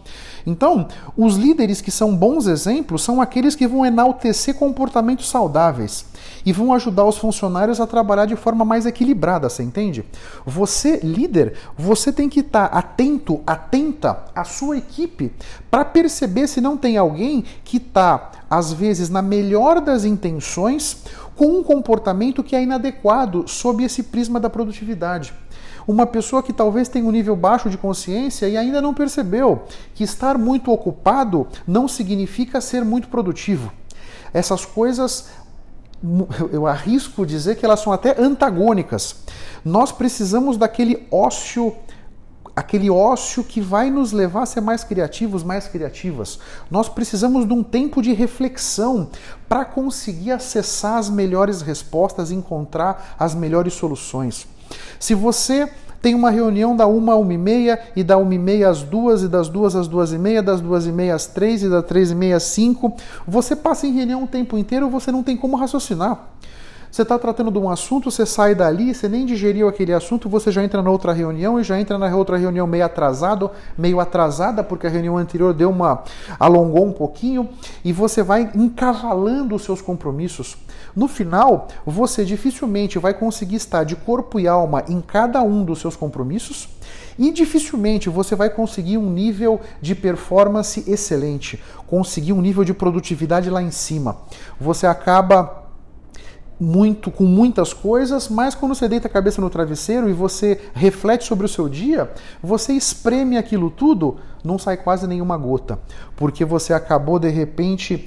Então, 0.45 0.87
os 1.17 1.35
líderes 1.35 1.81
que 1.81 1.91
são 1.91 2.15
bons 2.15 2.47
exemplos 2.47 3.03
são 3.03 3.21
aqueles 3.21 3.55
que 3.55 3.67
vão 3.67 3.85
enaltecer 3.85 4.55
comportamentos 4.55 5.29
saudáveis 5.29 6.05
e 6.45 6.53
vão 6.53 6.73
ajudar 6.73 7.05
os 7.05 7.17
funcionários 7.17 7.79
a 7.79 7.87
trabalhar 7.87 8.25
de 8.25 8.35
forma 8.35 8.63
mais 8.63 8.85
equilibrada, 8.85 9.49
você 9.49 9.63
entende? 9.63 10.05
Você, 10.45 10.97
líder, 10.97 11.53
você 11.77 12.11
tem 12.11 12.29
que 12.29 12.39
estar 12.41 12.65
atento, 12.65 13.41
atenta 13.45 14.25
à 14.35 14.43
sua 14.43 14.77
equipe 14.77 15.31
para 15.69 15.85
perceber 15.85 16.47
se 16.47 16.61
não 16.61 16.77
tem 16.77 16.97
alguém 16.97 17.43
que 17.63 17.77
está, 17.77 18.31
às 18.49 18.71
vezes, 18.71 19.09
na 19.09 19.21
melhor 19.21 19.81
das 19.81 20.05
intenções, 20.05 21.03
com 21.35 21.59
um 21.59 21.63
comportamento 21.63 22.43
que 22.43 22.55
é 22.55 22.61
inadequado 22.61 23.47
sob 23.47 23.83
esse 23.83 24.03
prisma 24.03 24.39
da 24.39 24.49
produtividade. 24.49 25.33
Uma 25.89 26.05
pessoa 26.05 26.43
que 26.43 26.53
talvez 26.53 26.87
tenha 26.87 27.03
um 27.03 27.09
nível 27.09 27.35
baixo 27.35 27.67
de 27.67 27.75
consciência 27.75 28.47
e 28.47 28.55
ainda 28.55 28.79
não 28.79 28.93
percebeu 28.93 29.63
que 29.95 30.03
estar 30.03 30.37
muito 30.37 30.71
ocupado 30.71 31.47
não 31.65 31.87
significa 31.87 32.61
ser 32.61 32.85
muito 32.85 33.07
produtivo. 33.07 33.71
Essas 34.31 34.65
coisas 34.65 35.29
eu 36.53 36.67
arrisco 36.67 37.25
dizer 37.25 37.55
que 37.55 37.65
elas 37.65 37.79
são 37.79 37.91
até 37.91 38.21
antagônicas. 38.21 39.15
Nós 39.65 39.91
precisamos 39.91 40.57
daquele 40.57 41.07
ócio 41.09 41.75
aquele 42.55 42.89
ócio 42.91 43.43
que 43.43 43.59
vai 43.59 43.89
nos 43.89 44.11
levar 44.11 44.43
a 44.43 44.45
ser 44.45 44.61
mais 44.61 44.83
criativos, 44.83 45.43
mais 45.43 45.67
criativas. 45.67 46.37
Nós 46.69 46.87
precisamos 46.87 47.47
de 47.47 47.53
um 47.53 47.63
tempo 47.63 47.99
de 47.99 48.13
reflexão 48.13 49.09
para 49.47 49.65
conseguir 49.65 50.33
acessar 50.33 50.97
as 50.97 51.09
melhores 51.09 51.63
respostas, 51.63 52.29
encontrar 52.29 53.15
as 53.17 53.33
melhores 53.33 53.73
soluções. 53.73 54.45
Se 54.99 55.13
você 55.13 55.69
tem 56.01 56.15
uma 56.15 56.29
reunião 56.29 56.75
da 56.75 56.87
1 56.87 57.11
a 57.11 57.17
1 57.17 57.31
e 57.31 57.37
meia, 57.37 57.79
e 57.95 58.03
da 58.03 58.17
1 58.17 58.33
e 58.33 58.39
meia 58.39 58.69
às 58.69 58.83
2, 58.83 59.23
e 59.23 59.27
das 59.27 59.49
2 59.49 59.75
às 59.75 59.87
2 59.87 60.13
e 60.13 60.17
meia, 60.17 60.41
das 60.41 60.61
2 60.61 60.87
e 60.87 60.91
meia 60.91 61.15
às 61.15 61.25
3, 61.25 61.63
e 61.63 61.69
das 61.69 61.85
3 61.85 62.11
e 62.11 62.15
meia 62.15 62.37
às 62.37 62.43
5. 62.43 62.95
Você 63.27 63.55
passa 63.55 63.85
em 63.85 63.93
reunião 63.93 64.23
o 64.23 64.27
tempo 64.27 64.57
inteiro, 64.57 64.89
você 64.89 65.11
não 65.11 65.23
tem 65.23 65.35
como 65.35 65.57
raciocinar. 65.57 66.29
Você 66.91 67.03
está 67.03 67.19
tratando 67.19 67.51
de 67.51 67.57
um 67.59 67.69
assunto, 67.69 68.09
você 68.09 68.25
sai 68.25 68.55
dali, 68.55 68.95
você 68.95 69.07
nem 69.07 69.23
digeriu 69.23 69.67
aquele 69.67 69.93
assunto, 69.93 70.27
você 70.27 70.51
já 70.51 70.63
entra 70.63 70.81
na 70.81 70.89
outra 70.89 71.13
reunião 71.13 71.59
e 71.59 71.63
já 71.63 71.79
entra 71.79 71.99
na 71.99 72.15
outra 72.15 72.35
reunião 72.35 72.65
meio 72.65 72.83
atrasado, 72.83 73.51
meio 73.77 73.99
atrasada, 73.99 74.63
porque 74.63 74.87
a 74.87 74.89
reunião 74.89 75.15
anterior 75.15 75.53
deu 75.53 75.69
uma. 75.69 76.03
alongou 76.39 76.85
um 76.85 76.91
pouquinho, 76.91 77.47
e 77.85 77.93
você 77.93 78.23
vai 78.23 78.49
encavalando 78.55 79.53
os 79.55 79.63
seus 79.63 79.81
compromissos. 79.81 80.57
No 80.95 81.07
final, 81.07 81.67
você 81.85 82.25
dificilmente 82.25 82.97
vai 82.97 83.13
conseguir 83.13 83.57
estar 83.57 83.83
de 83.83 83.95
corpo 83.95 84.39
e 84.39 84.47
alma 84.47 84.83
em 84.89 84.99
cada 84.99 85.43
um 85.43 85.63
dos 85.63 85.79
seus 85.79 85.95
compromissos. 85.95 86.69
E 87.19 87.31
dificilmente 87.31 88.09
você 88.09 88.33
vai 88.33 88.49
conseguir 88.49 88.97
um 88.97 89.11
nível 89.11 89.59
de 89.81 89.93
performance 89.93 90.83
excelente, 90.87 91.61
conseguir 91.85 92.33
um 92.33 92.41
nível 92.41 92.63
de 92.63 92.73
produtividade 92.73 93.49
lá 93.49 93.61
em 93.61 93.71
cima. 93.71 94.17
Você 94.59 94.87
acaba 94.87 95.58
muito 96.59 97.09
com 97.09 97.23
muitas 97.23 97.73
coisas, 97.73 98.27
mas 98.27 98.53
quando 98.53 98.75
você 98.75 98.87
deita 98.87 99.07
a 99.07 99.11
cabeça 99.11 99.39
no 99.39 99.49
travesseiro 99.49 100.09
e 100.09 100.13
você 100.13 100.59
reflete 100.73 101.23
sobre 101.23 101.45
o 101.45 101.49
seu 101.49 101.69
dia, 101.69 102.11
você 102.43 102.73
espreme 102.73 103.37
aquilo 103.37 103.69
tudo, 103.71 104.17
não 104.43 104.59
sai 104.59 104.75
quase 104.75 105.07
nenhuma 105.07 105.37
gota, 105.37 105.79
porque 106.15 106.43
você 106.43 106.73
acabou 106.73 107.17
de 107.17 107.29
repente 107.29 108.05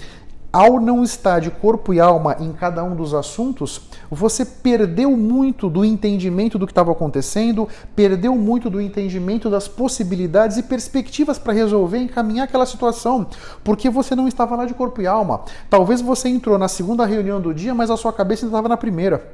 ao 0.53 0.79
não 0.79 1.03
estar 1.03 1.41
de 1.41 1.51
corpo 1.51 1.95
e 1.95 2.01
alma 2.01 2.37
em 2.39 2.53
cada 2.53 2.85
um 2.85 2.95
dos 2.95 3.15
assuntos, 3.15 3.81
você 4.11 4.45
perdeu 4.45 5.17
muito 5.17 5.71
do 5.71 5.83
entendimento 5.83 6.59
do 6.59 6.67
que 6.67 6.73
estava 6.73 6.93
acontecendo, 6.93 7.67
perdeu 7.97 8.37
muito 8.37 8.69
do 8.69 8.79
entendimento 8.79 9.49
das 9.49 9.67
possibilidades 9.67 10.59
e 10.59 10.63
perspectivas 10.63 11.39
para 11.39 11.55
resolver 11.55 11.99
e 11.99 12.03
encaminhar 12.05 12.45
aquela 12.45 12.67
situação, 12.67 13.27
porque 13.65 13.89
você 13.89 14.15
não 14.15 14.29
estava 14.29 14.55
lá 14.55 14.67
de 14.67 14.75
corpo 14.75 15.01
e 15.01 15.07
alma. 15.07 15.41
Talvez 15.71 16.03
você 16.03 16.29
entrou 16.29 16.59
na 16.59 16.69
segunda 16.69 17.07
reunião 17.07 17.41
do 17.41 17.55
dia, 17.55 17.75
mas 17.75 17.91
a 17.91 17.97
sua 17.97 18.13
cabeça 18.13 18.45
estava 18.45 18.69
na 18.69 18.77
primeira. 18.77 19.33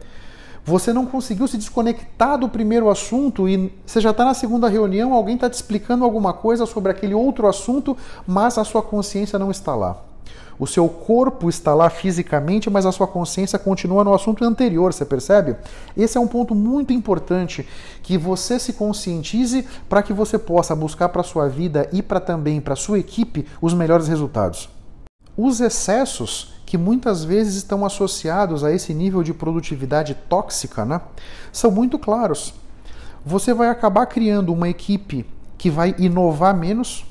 Você 0.65 0.93
não 0.93 1.05
conseguiu 1.05 1.49
se 1.49 1.57
desconectar 1.57 2.39
do 2.39 2.49
primeiro 2.49 2.91
assunto 2.91 3.49
e 3.49 3.73
você 3.85 4.01
já 4.01 4.11
está 4.11 4.25
na 4.25 4.35
segunda 4.35 4.69
reunião, 4.69 5.15
alguém 5.15 5.35
está 5.35 5.51
te 5.51 5.55
explicando 5.55 6.05
alguma 6.05 6.33
coisa 6.33 6.65
sobre 6.67 6.93
aquele 6.93 7.15
outro 7.15 7.49
assunto, 7.49 7.97
mas 8.25 8.57
a 8.57 8.65
sua 8.65 8.83
consciência 8.83 9.39
não 9.39 9.51
está 9.51 9.75
lá. 9.75 9.97
O 10.59 10.67
seu 10.67 10.89
corpo 10.89 11.49
está 11.49 11.73
lá 11.73 11.89
fisicamente, 11.89 12.69
mas 12.69 12.85
a 12.85 12.91
sua 12.91 13.07
consciência 13.07 13.59
continua 13.59 14.03
no 14.03 14.13
assunto 14.13 14.45
anterior, 14.45 14.93
você 14.93 15.05
percebe? 15.05 15.55
Esse 15.97 16.19
é 16.19 16.21
um 16.21 16.27
ponto 16.27 16.55
muito 16.55 16.93
importante 16.93 17.67
que 18.03 18.19
você 18.19 18.59
se 18.59 18.73
conscientize 18.73 19.65
para 19.89 20.03
que 20.03 20.13
você 20.13 20.37
possa 20.37 20.75
buscar 20.75 21.11
para 21.11 21.23
sua 21.23 21.49
vida 21.49 21.89
e 21.93 22.03
para 22.03 22.19
também 22.19 22.61
para 22.61 22.75
sua 22.75 22.99
equipe 22.99 23.47
os 23.63 23.73
melhores 23.73 24.09
resultados. 24.09 24.69
Os 25.37 25.61
excessos 25.61 26.55
que 26.67 26.77
muitas 26.77 27.25
vezes 27.25 27.55
estão 27.55 27.87
associados 27.87 28.65
a 28.65 28.73
esse 28.73 28.93
nível 28.93 29.23
de 29.23 29.33
produtividade 29.33 30.15
tóxica, 30.29 30.85
né, 30.85 31.01
são 31.53 31.71
muito 31.71 31.99
claros. 31.99 32.53
Você 33.25 33.55
vai 33.55 33.69
acabar 33.69 34.07
criando 34.07 34.53
uma 34.53 34.69
equipe 34.69 35.25
que 35.57 35.71
vai 35.71 35.95
inovar 35.99 36.57
menos, 36.57 37.07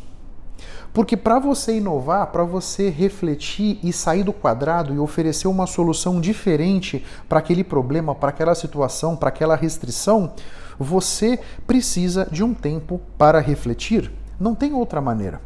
porque 0.98 1.16
para 1.16 1.38
você 1.38 1.78
inovar, 1.78 2.26
para 2.32 2.44
você 2.44 2.90
refletir 2.90 3.78
e 3.84 3.94
sair 3.94 4.24
do 4.24 4.34
quadrado 4.34 4.96
e 4.96 4.98
oferecer 4.98 5.48
uma 5.48 5.68
solução 5.68 6.20
diferente 6.20 7.06
para 7.30 7.38
aquele 7.38 7.64
problema, 7.64 8.16
para 8.16 8.30
aquela 8.30 8.56
situação, 8.56 9.16
para 9.16 9.30
aquela 9.30 9.56
restrição, 9.56 10.34
você 10.80 11.40
precisa 11.68 12.28
de 12.32 12.44
um 12.44 12.52
tempo 12.52 13.00
para 13.16 13.40
refletir. 13.40 14.12
Não 14.40 14.56
tem 14.56 14.74
outra 14.74 15.00
maneira. 15.00 15.40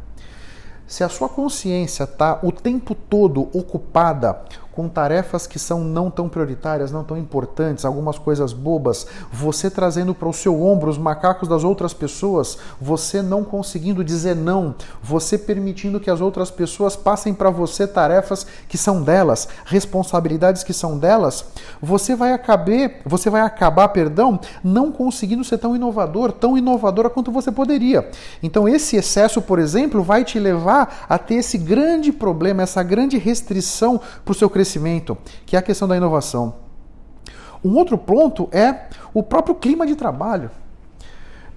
Se 0.86 1.04
a 1.04 1.08
sua 1.10 1.28
consciência 1.28 2.04
está 2.04 2.40
o 2.42 2.50
tempo 2.50 2.94
todo 2.94 3.50
ocupada 3.52 4.40
com 4.72 4.88
tarefas 4.88 5.46
que 5.46 5.58
são 5.58 5.84
não 5.84 6.10
tão 6.10 6.28
prioritárias, 6.28 6.90
não 6.90 7.04
tão 7.04 7.16
importantes, 7.16 7.84
algumas 7.84 8.18
coisas 8.18 8.52
bobas, 8.52 9.06
você 9.30 9.70
trazendo 9.70 10.14
para 10.14 10.28
o 10.28 10.32
seu 10.32 10.62
ombro 10.62 10.90
os 10.90 10.98
macacos 10.98 11.48
das 11.48 11.62
outras 11.62 11.92
pessoas, 11.92 12.58
você 12.80 13.20
não 13.20 13.44
conseguindo 13.44 14.02
dizer 14.02 14.34
não, 14.34 14.74
você 15.02 15.36
permitindo 15.36 16.00
que 16.00 16.10
as 16.10 16.20
outras 16.20 16.50
pessoas 16.50 16.96
passem 16.96 17.34
para 17.34 17.50
você 17.50 17.86
tarefas 17.86 18.46
que 18.66 18.78
são 18.78 19.02
delas, 19.02 19.46
responsabilidades 19.66 20.64
que 20.64 20.72
são 20.72 20.98
delas, 20.98 21.44
você 21.80 22.16
vai 22.16 22.32
acabar, 22.32 22.62
você 23.04 23.28
vai 23.28 23.42
acabar, 23.42 23.88
perdão, 23.88 24.40
não 24.64 24.90
conseguindo 24.90 25.44
ser 25.44 25.58
tão 25.58 25.76
inovador, 25.76 26.32
tão 26.32 26.56
inovadora 26.56 27.10
quanto 27.10 27.30
você 27.30 27.50
poderia. 27.50 28.08
Então 28.42 28.68
esse 28.68 28.96
excesso, 28.96 29.42
por 29.42 29.58
exemplo, 29.58 30.02
vai 30.02 30.24
te 30.24 30.38
levar 30.38 31.06
a 31.08 31.18
ter 31.18 31.34
esse 31.36 31.58
grande 31.58 32.12
problema, 32.12 32.62
essa 32.62 32.82
grande 32.82 33.18
restrição 33.18 34.00
para 34.24 34.32
o 34.32 34.34
seu 34.34 34.48
crescimento 34.48 34.61
crescimento, 34.62 35.18
que 35.44 35.56
é 35.56 35.58
a 35.58 35.62
questão 35.62 35.88
da 35.88 35.96
inovação. 35.96 36.54
Um 37.64 37.76
outro 37.76 37.98
ponto 37.98 38.48
é 38.52 38.86
o 39.12 39.22
próprio 39.22 39.54
clima 39.54 39.86
de 39.86 39.96
trabalho. 39.96 40.50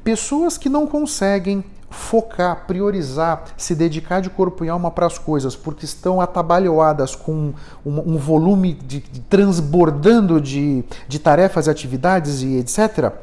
Pessoas 0.03 0.57
que 0.57 0.69
não 0.69 0.85
conseguem 0.85 1.63
focar, 1.89 2.65
priorizar, 2.67 3.45
se 3.55 3.73
dedicar 3.73 4.19
de 4.19 4.29
corpo 4.29 4.65
e 4.65 4.69
alma 4.69 4.91
para 4.91 5.05
as 5.05 5.17
coisas, 5.17 5.55
porque 5.55 5.85
estão 5.85 6.19
atabalhoadas 6.19 7.15
com 7.15 7.53
um, 7.85 8.13
um 8.13 8.17
volume 8.17 8.73
de, 8.73 8.99
de, 8.99 9.21
transbordando 9.21 10.41
de, 10.41 10.83
de 11.07 11.19
tarefas 11.19 11.67
e 11.67 11.69
atividades 11.69 12.41
e 12.41 12.57
etc. 12.57 13.13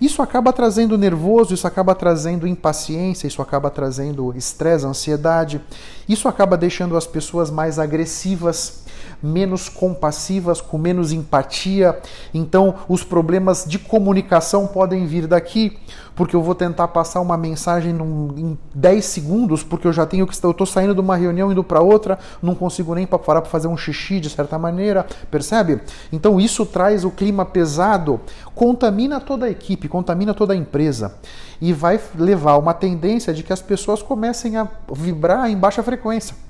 Isso 0.00 0.20
acaba 0.20 0.52
trazendo 0.52 0.98
nervoso, 0.98 1.54
isso 1.54 1.66
acaba 1.66 1.94
trazendo 1.94 2.46
impaciência, 2.46 3.26
isso 3.26 3.40
acaba 3.40 3.70
trazendo 3.70 4.32
estresse, 4.36 4.84
ansiedade, 4.84 5.60
isso 6.08 6.28
acaba 6.28 6.56
deixando 6.56 6.96
as 6.96 7.06
pessoas 7.06 7.50
mais 7.50 7.78
agressivas 7.78 8.84
menos 9.22 9.68
compassivas, 9.68 10.60
com 10.60 10.78
menos 10.78 11.12
empatia. 11.12 11.98
Então, 12.32 12.74
os 12.88 13.02
problemas 13.02 13.64
de 13.66 13.78
comunicação 13.78 14.66
podem 14.66 15.06
vir 15.06 15.26
daqui, 15.26 15.78
porque 16.14 16.34
eu 16.34 16.42
vou 16.42 16.54
tentar 16.54 16.88
passar 16.88 17.20
uma 17.20 17.36
mensagem 17.36 17.92
num, 17.92 18.34
em 18.36 18.58
10 18.74 19.04
segundos, 19.04 19.62
porque 19.62 19.86
eu 19.86 19.92
já 19.92 20.04
tenho 20.04 20.26
que 20.26 20.38
eu 20.44 20.50
estou 20.50 20.66
saindo 20.66 20.94
de 20.94 21.00
uma 21.00 21.16
reunião 21.16 21.52
indo 21.52 21.62
para 21.62 21.80
outra, 21.80 22.18
não 22.42 22.54
consigo 22.54 22.94
nem 22.94 23.06
para 23.06 23.18
parar 23.18 23.40
para 23.40 23.50
fazer 23.50 23.68
um 23.68 23.76
xixi 23.76 24.20
de 24.20 24.30
certa 24.30 24.58
maneira, 24.58 25.06
percebe? 25.30 25.80
Então, 26.12 26.40
isso 26.40 26.64
traz 26.66 27.04
o 27.04 27.10
clima 27.10 27.44
pesado, 27.44 28.20
contamina 28.54 29.20
toda 29.20 29.46
a 29.46 29.50
equipe, 29.50 29.88
contamina 29.88 30.34
toda 30.34 30.52
a 30.52 30.56
empresa 30.56 31.14
e 31.60 31.72
vai 31.72 32.00
levar 32.16 32.56
uma 32.56 32.74
tendência 32.74 33.32
de 33.34 33.42
que 33.42 33.52
as 33.52 33.60
pessoas 33.60 34.02
comecem 34.02 34.56
a 34.56 34.68
vibrar 34.92 35.50
em 35.50 35.56
baixa 35.56 35.82
frequência. 35.82 36.47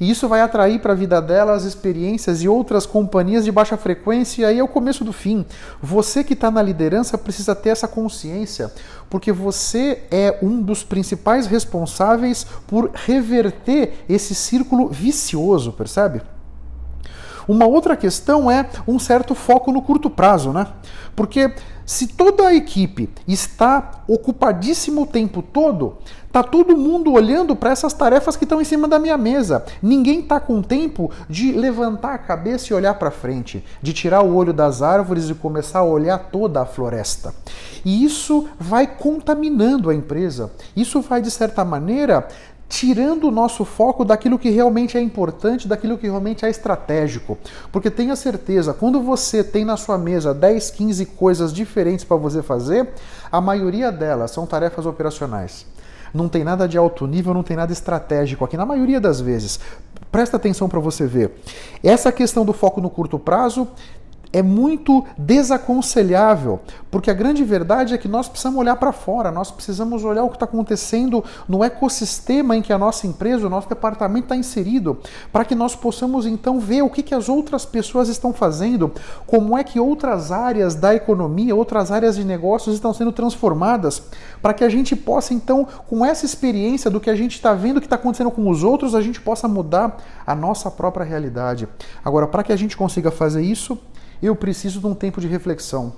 E 0.00 0.10
isso 0.10 0.28
vai 0.28 0.40
atrair 0.40 0.80
para 0.80 0.92
a 0.92 0.96
vida 0.96 1.20
dela 1.20 1.52
as 1.52 1.64
experiências 1.64 2.42
e 2.42 2.48
outras 2.48 2.86
companhias 2.86 3.44
de 3.44 3.52
baixa 3.52 3.76
frequência, 3.76 4.42
e 4.42 4.44
aí 4.44 4.58
é 4.58 4.64
o 4.64 4.68
começo 4.68 5.04
do 5.04 5.12
fim. 5.12 5.44
Você 5.80 6.24
que 6.24 6.34
está 6.34 6.50
na 6.50 6.62
liderança 6.62 7.16
precisa 7.16 7.54
ter 7.54 7.70
essa 7.70 7.88
consciência, 7.88 8.72
porque 9.08 9.32
você 9.32 10.02
é 10.10 10.38
um 10.42 10.60
dos 10.60 10.82
principais 10.82 11.46
responsáveis 11.46 12.46
por 12.66 12.90
reverter 12.94 14.04
esse 14.08 14.34
círculo 14.34 14.88
vicioso, 14.88 15.72
percebe? 15.72 16.22
Uma 17.52 17.66
outra 17.66 17.94
questão 17.98 18.50
é 18.50 18.66
um 18.88 18.98
certo 18.98 19.34
foco 19.34 19.70
no 19.70 19.82
curto 19.82 20.08
prazo, 20.08 20.54
né? 20.54 20.68
Porque 21.14 21.52
se 21.84 22.06
toda 22.06 22.48
a 22.48 22.54
equipe 22.54 23.10
está 23.28 24.04
ocupadíssimo 24.08 25.02
o 25.02 25.06
tempo 25.06 25.42
todo, 25.42 25.98
tá 26.32 26.42
todo 26.42 26.74
mundo 26.74 27.12
olhando 27.12 27.54
para 27.54 27.70
essas 27.70 27.92
tarefas 27.92 28.36
que 28.36 28.44
estão 28.44 28.58
em 28.58 28.64
cima 28.64 28.88
da 28.88 28.98
minha 28.98 29.18
mesa. 29.18 29.62
Ninguém 29.82 30.20
está 30.20 30.40
com 30.40 30.62
tempo 30.62 31.10
de 31.28 31.52
levantar 31.52 32.14
a 32.14 32.18
cabeça 32.18 32.72
e 32.72 32.74
olhar 32.74 32.94
para 32.94 33.10
frente, 33.10 33.62
de 33.82 33.92
tirar 33.92 34.22
o 34.22 34.34
olho 34.34 34.54
das 34.54 34.80
árvores 34.80 35.28
e 35.28 35.34
começar 35.34 35.80
a 35.80 35.84
olhar 35.84 36.18
toda 36.30 36.62
a 36.62 36.66
floresta. 36.66 37.34
E 37.84 38.02
isso 38.02 38.48
vai 38.58 38.86
contaminando 38.86 39.90
a 39.90 39.94
empresa. 39.94 40.50
Isso 40.74 41.02
vai 41.02 41.20
de 41.20 41.30
certa 41.30 41.64
maneira 41.64 42.26
tirando 42.72 43.24
o 43.24 43.30
nosso 43.30 43.66
foco 43.66 44.02
daquilo 44.02 44.38
que 44.38 44.48
realmente 44.48 44.96
é 44.96 45.00
importante, 45.00 45.68
daquilo 45.68 45.98
que 45.98 46.06
realmente 46.06 46.46
é 46.46 46.48
estratégico. 46.48 47.36
Porque 47.70 47.90
tenha 47.90 48.16
certeza, 48.16 48.72
quando 48.72 48.98
você 49.02 49.44
tem 49.44 49.62
na 49.62 49.76
sua 49.76 49.98
mesa 49.98 50.32
10, 50.32 50.70
15 50.70 51.04
coisas 51.04 51.52
diferentes 51.52 52.02
para 52.02 52.16
você 52.16 52.42
fazer, 52.42 52.88
a 53.30 53.42
maioria 53.42 53.92
delas 53.92 54.30
são 54.30 54.46
tarefas 54.46 54.86
operacionais. 54.86 55.66
Não 56.14 56.30
tem 56.30 56.44
nada 56.44 56.66
de 56.66 56.78
alto 56.78 57.06
nível, 57.06 57.34
não 57.34 57.42
tem 57.42 57.58
nada 57.58 57.74
estratégico 57.74 58.42
aqui, 58.42 58.56
na 58.56 58.64
maioria 58.64 58.98
das 58.98 59.20
vezes. 59.20 59.60
Presta 60.10 60.38
atenção 60.38 60.66
para 60.66 60.80
você 60.80 61.06
ver. 61.06 61.30
Essa 61.84 62.10
questão 62.10 62.42
do 62.42 62.54
foco 62.54 62.80
no 62.80 62.88
curto 62.88 63.18
prazo 63.18 63.68
é 64.32 64.42
muito 64.42 65.04
desaconselhável, 65.16 66.60
porque 66.90 67.10
a 67.10 67.14
grande 67.14 67.44
verdade 67.44 67.92
é 67.92 67.98
que 67.98 68.08
nós 68.08 68.28
precisamos 68.28 68.58
olhar 68.58 68.76
para 68.76 68.90
fora, 68.90 69.30
nós 69.30 69.50
precisamos 69.50 70.04
olhar 70.04 70.24
o 70.24 70.28
que 70.28 70.36
está 70.36 70.46
acontecendo 70.46 71.22
no 71.46 71.62
ecossistema 71.62 72.56
em 72.56 72.62
que 72.62 72.72
a 72.72 72.78
nossa 72.78 73.06
empresa, 73.06 73.46
o 73.46 73.50
nosso 73.50 73.68
departamento 73.68 74.24
está 74.24 74.36
inserido, 74.36 74.98
para 75.30 75.44
que 75.44 75.54
nós 75.54 75.76
possamos 75.76 76.24
então 76.26 76.58
ver 76.58 76.82
o 76.82 76.88
que, 76.88 77.02
que 77.02 77.14
as 77.14 77.28
outras 77.28 77.66
pessoas 77.66 78.08
estão 78.08 78.32
fazendo, 78.32 78.90
como 79.26 79.56
é 79.56 79.62
que 79.62 79.78
outras 79.78 80.32
áreas 80.32 80.74
da 80.74 80.94
economia, 80.94 81.54
outras 81.54 81.90
áreas 81.90 82.16
de 82.16 82.24
negócios 82.24 82.74
estão 82.74 82.94
sendo 82.94 83.12
transformadas, 83.12 84.02
para 84.40 84.54
que 84.54 84.64
a 84.64 84.68
gente 84.68 84.96
possa 84.96 85.34
então, 85.34 85.66
com 85.88 86.04
essa 86.04 86.24
experiência 86.24 86.90
do 86.90 87.00
que 87.00 87.10
a 87.10 87.16
gente 87.16 87.34
está 87.34 87.52
vendo 87.52 87.80
que 87.80 87.86
está 87.86 87.96
acontecendo 87.96 88.30
com 88.30 88.48
os 88.48 88.64
outros, 88.64 88.94
a 88.94 89.00
gente 89.02 89.20
possa 89.20 89.46
mudar 89.46 89.98
a 90.26 90.34
nossa 90.34 90.70
própria 90.70 91.04
realidade. 91.04 91.68
Agora, 92.04 92.26
para 92.26 92.42
que 92.42 92.52
a 92.52 92.56
gente 92.56 92.76
consiga 92.76 93.10
fazer 93.10 93.42
isso, 93.42 93.78
eu 94.22 94.36
preciso 94.36 94.80
de 94.80 94.86
um 94.86 94.94
tempo 94.94 95.20
de 95.20 95.26
reflexão. 95.26 95.94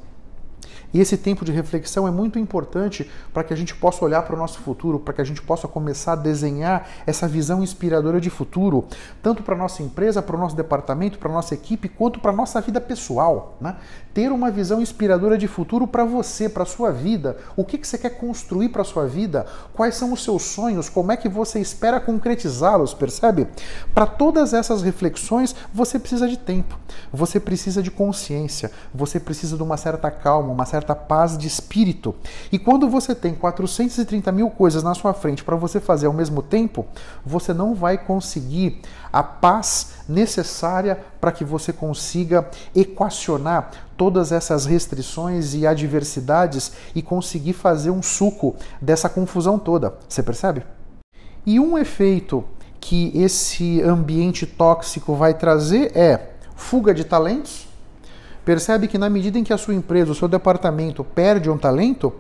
E 0.95 1.01
esse 1.01 1.17
tempo 1.17 1.45
de 1.45 1.51
reflexão 1.51 2.07
é 2.07 2.11
muito 2.13 2.39
importante 2.39 3.11
para 3.33 3.43
que 3.43 3.53
a 3.53 3.57
gente 3.57 3.75
possa 3.75 4.05
olhar 4.05 4.23
para 4.23 4.37
o 4.37 4.39
nosso 4.39 4.61
futuro, 4.61 5.01
para 5.01 5.13
que 5.13 5.21
a 5.21 5.25
gente 5.25 5.43
possa 5.43 5.67
começar 5.67 6.13
a 6.13 6.17
desenhar 6.17 6.89
essa 7.05 7.27
visão 7.27 7.65
inspiradora 7.65 8.21
de 8.21 8.31
futuro, 8.31 8.85
tanto 9.21 9.43
para 9.43 9.57
a 9.57 9.59
nossa 9.59 9.83
empresa, 9.83 10.23
para 10.23 10.37
o 10.37 10.39
nosso 10.39 10.55
departamento, 10.55 11.19
para 11.19 11.29
a 11.29 11.33
nossa 11.33 11.53
equipe, 11.53 11.89
quanto 11.89 12.21
para 12.21 12.31
a 12.31 12.35
nossa 12.35 12.61
vida 12.61 12.81
pessoal. 12.81 13.57
Né? 13.61 13.75
Ter 14.15 14.31
uma 14.31 14.53
visão 14.53 14.81
inspiradora 14.81 15.37
de 15.37 15.49
futuro 15.49 15.85
para 15.85 16.05
você, 16.05 16.49
para 16.49 16.63
a 16.63 16.67
sua 16.67 16.93
vida. 16.93 17.39
O 17.57 17.65
que, 17.65 17.77
que 17.77 17.89
você 17.89 17.99
quer 17.99 18.11
construir 18.11 18.69
para 18.69 18.83
a 18.83 18.85
sua 18.85 19.05
vida? 19.05 19.47
Quais 19.75 19.97
são 19.97 20.13
os 20.13 20.23
seus 20.23 20.43
sonhos? 20.45 20.89
Como 20.89 21.11
é 21.11 21.17
que 21.17 21.29
você 21.29 21.59
espera 21.59 21.99
concretizá-los? 21.99 22.95
Percebe? 22.95 23.49
Para 23.93 24.07
todas 24.07 24.55
essas 24.55 24.81
reflexões, 24.83 25.57
você 25.73 25.99
precisa 25.99 26.29
de 26.29 26.39
tempo, 26.39 26.79
você 27.13 27.41
precisa 27.41 27.83
de 27.83 27.91
consciência, 27.91 28.71
você 28.95 29.19
precisa 29.19 29.57
de 29.57 29.63
uma 29.65 29.77
certa 29.77 30.09
calma, 30.09 30.53
uma 30.53 30.65
certa 30.65 30.84
certa 30.85 30.94
paz 30.94 31.38
de 31.38 31.47
espírito. 31.47 32.14
E 32.53 32.59
quando 32.59 32.88
você 32.88 33.14
tem 33.14 33.35
430 33.35 34.31
mil 34.31 34.51
coisas 34.51 34.83
na 34.83 34.94
sua 34.94 35.14
frente 35.14 35.42
para 35.42 35.57
você 35.57 35.81
fazer 35.81 36.07
ao 36.07 36.12
mesmo 36.12 36.42
tempo, 36.42 36.87
você 37.25 37.55
não 37.55 37.75
vai 37.75 37.97
conseguir 37.97 38.83
a 39.11 39.23
paz 39.23 39.94
necessária 40.07 40.99
para 41.20 41.33
que 41.33 41.44
você 41.44 41.73
consiga 41.73 42.47
equacionar 42.77 43.70
todas 43.97 44.31
essas 44.31 44.66
restrições 44.66 45.55
e 45.55 45.66
adversidades 45.66 46.73
e 46.94 47.01
conseguir 47.01 47.55
fazer 47.55 47.90
um 47.90 48.03
suco 48.03 48.55
dessa 48.81 49.09
confusão 49.09 49.59
toda. 49.59 49.94
Você 50.07 50.23
percebe? 50.23 50.64
E 51.47 51.59
um 51.59 51.79
efeito 51.79 52.44
que 52.79 53.11
esse 53.14 53.81
ambiente 53.81 54.47
tóxico 54.47 55.14
vai 55.14 55.33
trazer 55.33 55.97
é 55.97 56.35
fuga 56.55 56.92
de 56.92 57.05
talentos, 57.05 57.66
percebe 58.45 58.89
que 58.89 58.99
na 58.99 59.09
medida 59.09 59.39
em 59.39 59.45
que 59.45 59.53
a 59.53 59.59
sua 59.59 59.75
empresa, 59.75 60.13
o 60.13 60.15
seu 60.15 60.29
departamento 60.29 61.03
perde 61.03 61.49
um 61.51 61.59
talento, 61.59 62.13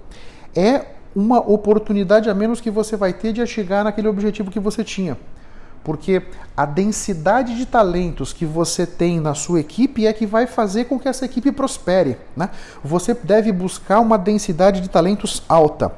é 0.54 0.86
uma 1.14 1.38
oportunidade 1.38 2.28
a 2.28 2.34
menos 2.34 2.60
que 2.60 2.70
você 2.70 2.96
vai 2.96 3.12
ter 3.12 3.32
de 3.32 3.46
chegar 3.46 3.84
naquele 3.84 4.08
objetivo 4.08 4.50
que 4.50 4.58
você 4.58 4.82
tinha. 4.82 5.16
Porque 5.84 6.22
a 6.56 6.64
densidade 6.64 7.54
de 7.56 7.66
talentos 7.66 8.32
que 8.32 8.46
você 8.46 8.86
tem 8.86 9.20
na 9.20 9.34
sua 9.34 9.60
equipe 9.60 10.06
é 10.06 10.12
que 10.14 10.24
vai 10.24 10.46
fazer 10.46 10.86
com 10.86 10.98
que 10.98 11.06
essa 11.06 11.26
equipe 11.26 11.52
prospere. 11.52 12.16
Né? 12.34 12.48
Você 12.82 13.12
deve 13.12 13.52
buscar 13.52 14.00
uma 14.00 14.16
densidade 14.16 14.80
de 14.80 14.88
talentos 14.88 15.42
alta. 15.46 15.92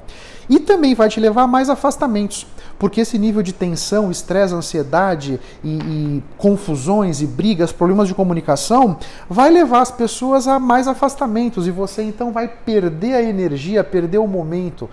E 0.49 0.61
também 0.61 0.95
vai 0.95 1.09
te 1.09 1.19
levar 1.19 1.43
a 1.43 1.47
mais 1.47 1.69
afastamentos, 1.69 2.47
porque 2.79 3.01
esse 3.01 3.19
nível 3.19 3.43
de 3.43 3.53
tensão, 3.53 4.11
estresse, 4.11 4.55
ansiedade 4.55 5.41
e, 5.63 5.69
e, 5.69 6.23
confusões 6.37 7.21
e 7.21 7.27
brigas, 7.27 7.73
problemas 7.73 8.09
de 8.09 8.15
comunicação, 8.15 8.99
vai 9.29 9.51
levar 9.51 9.81
as 9.81 9.91
pessoas 9.91 10.47
a 10.47 10.59
mais 10.59 10.87
afastamentos 10.87 11.67
e 11.67 11.71
você 11.71 12.03
então 12.03 12.33
vai 12.33 12.49
perder 12.49 13.15
a 13.15 13.23
energia, 13.23 13.83
perder 13.83 14.19
o 14.19 14.27
momento 14.27 14.89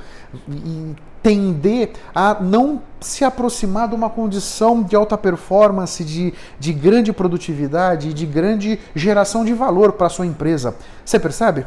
e 0.50 0.96
tender 1.24 1.94
a 2.14 2.36
não 2.42 2.82
se 3.00 3.24
aproximar 3.24 3.88
de 3.88 3.96
uma 3.96 4.10
condição 4.10 4.84
de 4.84 4.96
alta 4.96 5.18
performance, 5.18 6.04
de, 6.04 6.34
de 6.60 6.74
grande 6.74 7.14
produtividade 7.14 8.10
e 8.10 8.14
de 8.14 8.26
grande 8.26 8.78
geração 8.94 9.46
de 9.46 9.54
valor 9.54 9.94
para 9.94 10.08
a 10.08 10.10
sua 10.10 10.26
empresa. 10.26 10.76
Você 11.06 11.18
percebe? 11.18 11.66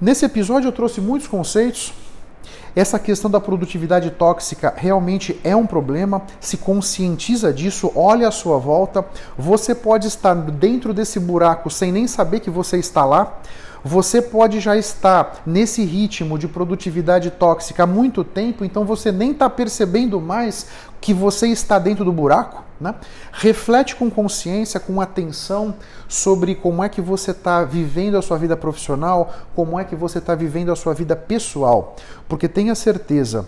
Nesse 0.00 0.24
episódio 0.24 0.68
eu 0.68 0.72
trouxe 0.72 1.00
muitos 1.00 1.28
conceitos 1.28 1.92
essa 2.76 2.98
questão 2.98 3.30
da 3.30 3.40
produtividade 3.40 4.10
tóxica 4.10 4.74
realmente 4.76 5.40
é 5.44 5.54
um 5.54 5.66
problema. 5.66 6.22
Se 6.40 6.56
conscientiza 6.56 7.52
disso, 7.52 7.92
olha 7.94 8.28
à 8.28 8.32
sua 8.32 8.58
volta. 8.58 9.04
Você 9.38 9.74
pode 9.74 10.08
estar 10.08 10.34
dentro 10.34 10.92
desse 10.92 11.20
buraco 11.20 11.70
sem 11.70 11.92
nem 11.92 12.06
saber 12.08 12.40
que 12.40 12.50
você 12.50 12.76
está 12.78 13.04
lá. 13.04 13.38
Você 13.86 14.22
pode 14.22 14.60
já 14.60 14.74
estar 14.78 15.42
nesse 15.44 15.84
ritmo 15.84 16.38
de 16.38 16.48
produtividade 16.48 17.30
tóxica 17.30 17.82
há 17.82 17.86
muito 17.86 18.24
tempo, 18.24 18.64
então 18.64 18.82
você 18.82 19.12
nem 19.12 19.32
está 19.32 19.50
percebendo 19.50 20.18
mais 20.18 20.68
que 21.04 21.12
você 21.12 21.48
está 21.48 21.78
dentro 21.78 22.02
do 22.02 22.10
buraco. 22.10 22.64
Né? 22.80 22.94
Reflete 23.30 23.94
com 23.94 24.10
consciência, 24.10 24.80
com 24.80 25.02
atenção 25.02 25.74
sobre 26.08 26.54
como 26.54 26.82
é 26.82 26.88
que 26.88 27.02
você 27.02 27.30
está 27.30 27.62
vivendo 27.62 28.16
a 28.16 28.22
sua 28.22 28.38
vida 28.38 28.56
profissional, 28.56 29.30
como 29.54 29.78
é 29.78 29.84
que 29.84 29.94
você 29.94 30.16
está 30.16 30.34
vivendo 30.34 30.72
a 30.72 30.76
sua 30.76 30.94
vida 30.94 31.14
pessoal. 31.14 31.94
Porque 32.26 32.48
tenha 32.48 32.74
certeza, 32.74 33.46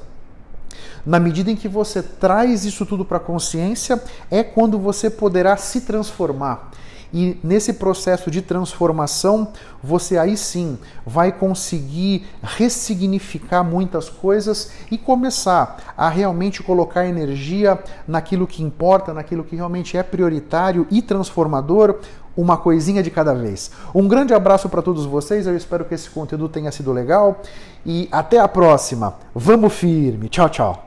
na 1.04 1.18
medida 1.18 1.50
em 1.50 1.56
que 1.56 1.66
você 1.66 2.02
traz 2.02 2.66
isso 2.66 2.84
tudo 2.84 3.06
para 3.06 3.16
a 3.16 3.20
consciência, 3.20 4.02
é 4.30 4.44
quando 4.44 4.78
você 4.78 5.08
poderá 5.08 5.56
se 5.56 5.80
transformar. 5.80 6.70
E 7.12 7.38
nesse 7.42 7.74
processo 7.74 8.30
de 8.30 8.42
transformação, 8.42 9.52
você 9.82 10.18
aí 10.18 10.36
sim 10.36 10.78
vai 11.06 11.32
conseguir 11.32 12.26
ressignificar 12.42 13.62
muitas 13.62 14.08
coisas 14.08 14.72
e 14.90 14.98
começar 14.98 15.94
a 15.96 16.08
realmente 16.08 16.62
colocar 16.62 17.06
energia 17.06 17.78
naquilo 18.06 18.46
que 18.46 18.62
importa, 18.62 19.14
naquilo 19.14 19.44
que 19.44 19.56
realmente 19.56 19.96
é 19.96 20.02
prioritário 20.02 20.86
e 20.90 21.00
transformador, 21.00 22.00
uma 22.36 22.56
coisinha 22.56 23.02
de 23.02 23.10
cada 23.10 23.34
vez. 23.34 23.70
Um 23.94 24.06
grande 24.06 24.34
abraço 24.34 24.68
para 24.68 24.82
todos 24.82 25.06
vocês, 25.06 25.46
eu 25.46 25.56
espero 25.56 25.84
que 25.84 25.94
esse 25.94 26.10
conteúdo 26.10 26.48
tenha 26.48 26.70
sido 26.70 26.92
legal 26.92 27.40
e 27.84 28.08
até 28.12 28.38
a 28.38 28.46
próxima. 28.46 29.14
Vamos 29.34 29.72
firme. 29.72 30.28
Tchau, 30.28 30.48
tchau. 30.50 30.86